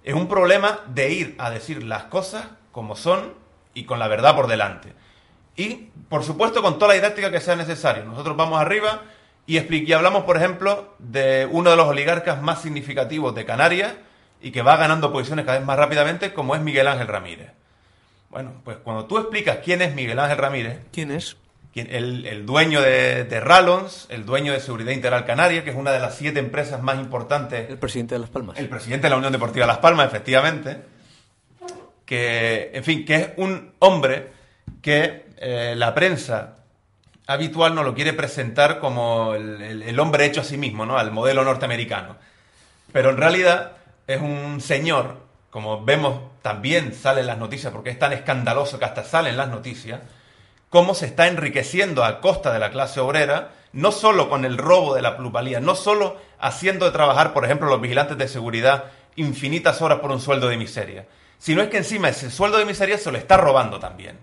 [0.04, 3.34] Es un problema de ir a decir las cosas como son
[3.74, 4.92] y con la verdad por delante.
[5.56, 8.04] Y, por supuesto, con toda la didáctica que sea necesario.
[8.04, 9.02] Nosotros vamos arriba
[9.46, 13.94] y, y hablamos, por ejemplo, de uno de los oligarcas más significativos de Canarias
[14.40, 17.52] y que va ganando posiciones cada vez más rápidamente, como es Miguel Ángel Ramírez.
[18.30, 20.80] Bueno, pues cuando tú explicas quién es Miguel Ángel Ramírez...
[20.90, 21.36] ¿Quién es?
[21.80, 26.00] El, dueño de, de, Rallons, el dueño de Seguridad Integral Canaria, que es una de
[26.00, 27.70] las siete empresas más importantes.
[27.70, 28.58] El presidente de Las Palmas.
[28.58, 30.76] El presidente de la Unión Deportiva de Las Palmas, efectivamente.
[32.04, 34.32] Que, en fin, que es un hombre
[34.82, 36.58] que eh, la prensa
[37.26, 40.98] habitual no lo quiere presentar como el, hombre hecho a sí mismo, ¿no?
[40.98, 42.16] Al modelo norteamericano.
[42.92, 43.72] Pero en realidad
[44.06, 45.18] es un señor,
[45.50, 50.00] como vemos también salen las noticias, porque es tan escandaloso que hasta salen las noticias
[50.72, 54.94] cómo se está enriqueciendo a costa de la clase obrera, no solo con el robo
[54.94, 59.82] de la plusvalía, no solo haciendo de trabajar, por ejemplo, los vigilantes de seguridad infinitas
[59.82, 61.06] horas por un sueldo de miseria,
[61.36, 64.18] sino es que encima ese sueldo de miseria se lo está robando también.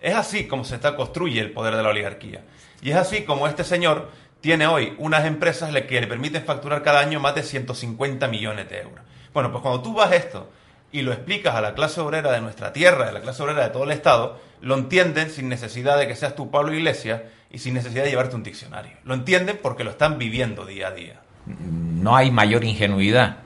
[0.00, 2.40] Es así como se está, construye el poder de la oligarquía.
[2.80, 6.98] Y es así como este señor tiene hoy unas empresas que le permiten facturar cada
[6.98, 9.04] año más de 150 millones de euros.
[9.32, 10.50] Bueno, pues cuando tú vas esto
[10.92, 13.70] y lo explicas a la clase obrera de nuestra tierra, de la clase obrera de
[13.70, 17.74] todo el Estado, lo entienden sin necesidad de que seas tú Pablo Iglesias y sin
[17.74, 18.92] necesidad de llevarte un diccionario.
[19.04, 21.20] Lo entienden porque lo están viviendo día a día.
[21.46, 23.38] No hay mayor ingenuidad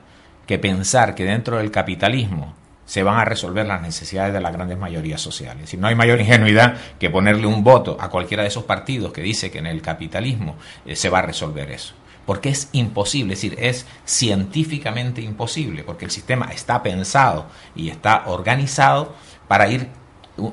[0.45, 4.77] que pensar que dentro del capitalismo se van a resolver las necesidades de las grandes
[4.77, 5.73] mayorías sociales.
[5.73, 9.21] Y no hay mayor ingenuidad que ponerle un voto a cualquiera de esos partidos que
[9.21, 11.93] dice que en el capitalismo eh, se va a resolver eso.
[12.27, 18.25] Porque es imposible, es decir, es científicamente imposible, porque el sistema está pensado y está
[18.27, 19.15] organizado
[19.47, 19.87] para ir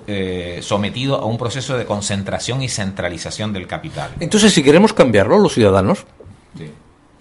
[0.07, 4.13] eh, sometido a un proceso de concentración y centralización del capital.
[4.21, 6.07] Entonces, si queremos cambiarlo, los ciudadanos,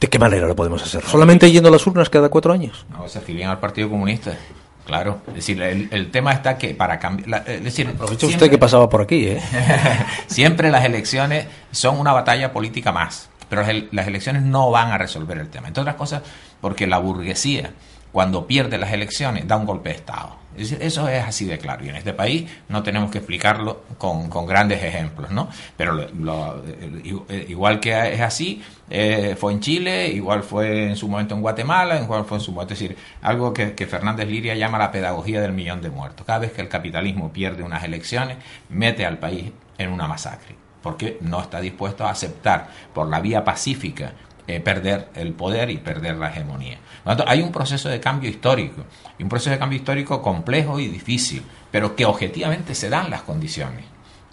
[0.03, 1.01] ¿De qué manera lo podemos hacer?
[1.05, 2.85] ¿Solamente yendo a las urnas cada cuatro años?
[2.89, 4.37] No, se afilian al Partido Comunista.
[4.85, 7.49] Claro, es decir, el, tema está que para cambiar...
[7.49, 9.41] Es decir, Aprovecha usted que pasaba por aquí, ¿eh?
[10.27, 15.37] siempre las elecciones son una batalla política más, pero las elecciones no van a resolver
[15.37, 15.67] el tema.
[15.67, 16.23] Entre otras cosas,
[16.59, 17.71] porque la burguesía,
[18.11, 20.37] cuando pierde las elecciones, da un golpe de Estado.
[20.57, 21.85] Eso es así de claro.
[21.85, 25.49] Y en este país no tenemos que explicarlo con, grandes ejemplos, ¿no?
[25.77, 31.35] Pero eh, igual que es así, eh, fue en Chile, igual fue en su momento
[31.35, 32.73] en Guatemala, igual fue en su momento.
[32.73, 36.25] Es decir, algo que, Fernández Liria llama la pedagogía del millón de muertos.
[36.25, 38.37] Cada vez que el capitalismo pierde unas elecciones,
[38.69, 43.43] mete al país en una masacre porque no está dispuesto a aceptar por la vía
[43.43, 44.13] pacífica
[44.45, 46.77] eh, perder el poder y perder la hegemonía.
[47.25, 48.83] hay un proceso de cambio histórico,
[49.17, 53.21] y un proceso de cambio histórico complejo y difícil, pero que objetivamente se dan las
[53.21, 53.85] condiciones.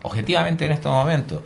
[0.03, 1.42] Objetivamente en estos momentos,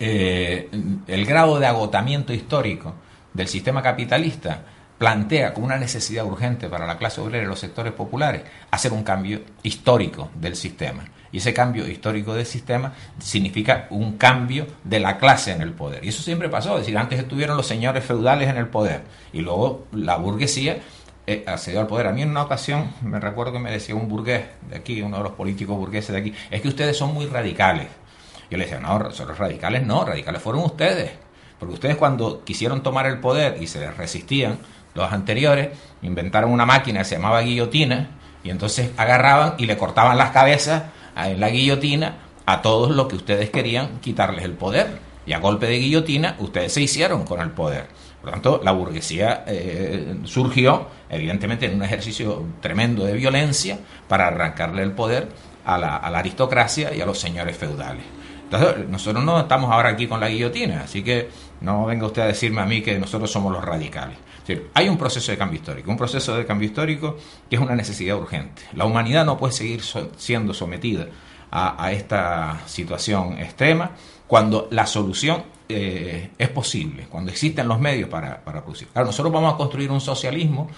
[0.00, 0.70] eh,
[1.06, 2.94] el grado de agotamiento histórico
[3.34, 4.62] del sistema capitalista
[5.02, 9.02] plantea como una necesidad urgente para la clase obrera y los sectores populares hacer un
[9.02, 11.02] cambio histórico del sistema.
[11.32, 16.04] Y ese cambio histórico del sistema significa un cambio de la clase en el poder.
[16.04, 16.74] Y eso siempre pasó.
[16.74, 20.76] Es decir, antes estuvieron los señores feudales en el poder y luego la burguesía
[21.26, 22.06] eh, accedió al poder.
[22.06, 25.16] A mí en una ocasión me recuerdo que me decía un burgués de aquí, uno
[25.16, 27.88] de los políticos burgueses de aquí, es que ustedes son muy radicales.
[28.52, 31.10] Yo le decía, no, nosotros radicales no, radicales fueron ustedes.
[31.58, 34.58] Porque ustedes cuando quisieron tomar el poder y se resistían,
[34.94, 35.70] los anteriores
[36.02, 38.10] inventaron una máquina que se llamaba guillotina
[38.44, 40.84] y entonces agarraban y le cortaban las cabezas
[41.16, 42.16] en la guillotina
[42.46, 44.98] a todos los que ustedes querían quitarles el poder.
[45.24, 47.86] Y a golpe de guillotina ustedes se hicieron con el poder.
[48.20, 53.78] Por lo tanto, la burguesía eh, surgió, evidentemente, en un ejercicio tremendo de violencia
[54.08, 55.28] para arrancarle el poder
[55.64, 58.04] a la, a la aristocracia y a los señores feudales.
[58.44, 61.30] Entonces, nosotros no estamos ahora aquí con la guillotina, así que
[61.62, 64.18] no venga usted a decirme a mí que nosotros somos los radicales.
[64.74, 67.16] hay un proceso de cambio histórico, un proceso de cambio histórico
[67.48, 68.62] que es una necesidad urgente.
[68.74, 69.82] La humanidad no puede seguir
[70.16, 71.06] siendo sometida
[71.50, 73.90] a, esta situación extrema
[74.26, 78.88] cuando la solución eh, es posible, cuando existen los medios para, producir.
[78.88, 80.68] Claro, nosotros vamos a construir un socialismo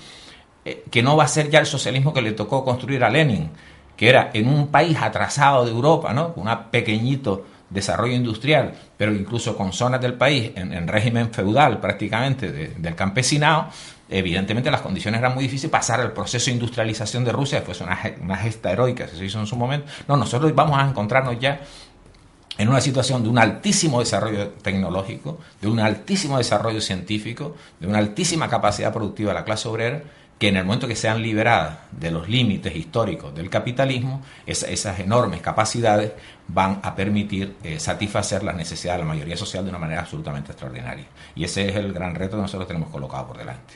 [0.65, 3.51] eh, que no va a ser ya el socialismo que le tocó construir a Lenin,
[3.97, 6.33] que era en un país atrasado de Europa, ¿no?
[6.37, 12.95] Un pequeñito desarrollo industrial, pero incluso con zonas del país en, régimen feudal prácticamente del
[12.95, 13.69] campesinado,
[14.09, 15.71] evidentemente las condiciones eran muy difíciles.
[15.71, 19.47] Pasar el proceso de industrialización de Rusia fue una, una gesta heroica, se hizo en
[19.47, 19.91] su momento.
[20.07, 21.61] No, nosotros vamos a encontrarnos ya
[22.57, 27.99] en una situación de un altísimo desarrollo tecnológico, de un altísimo desarrollo científico, de una
[27.99, 30.03] altísima capacidad productiva de la clase obrera,
[30.45, 35.41] que en el momento que sean liberadas de los límites históricos del capitalismo, esas enormes
[35.41, 36.13] capacidades
[36.49, 40.53] van a permitir eh, satisfacer las necesidades de la mayoría social de una manera absolutamente
[40.53, 41.07] extraordinaria.
[41.35, 43.73] Y ese es el gran reto que nosotros tenemos colocado por delante.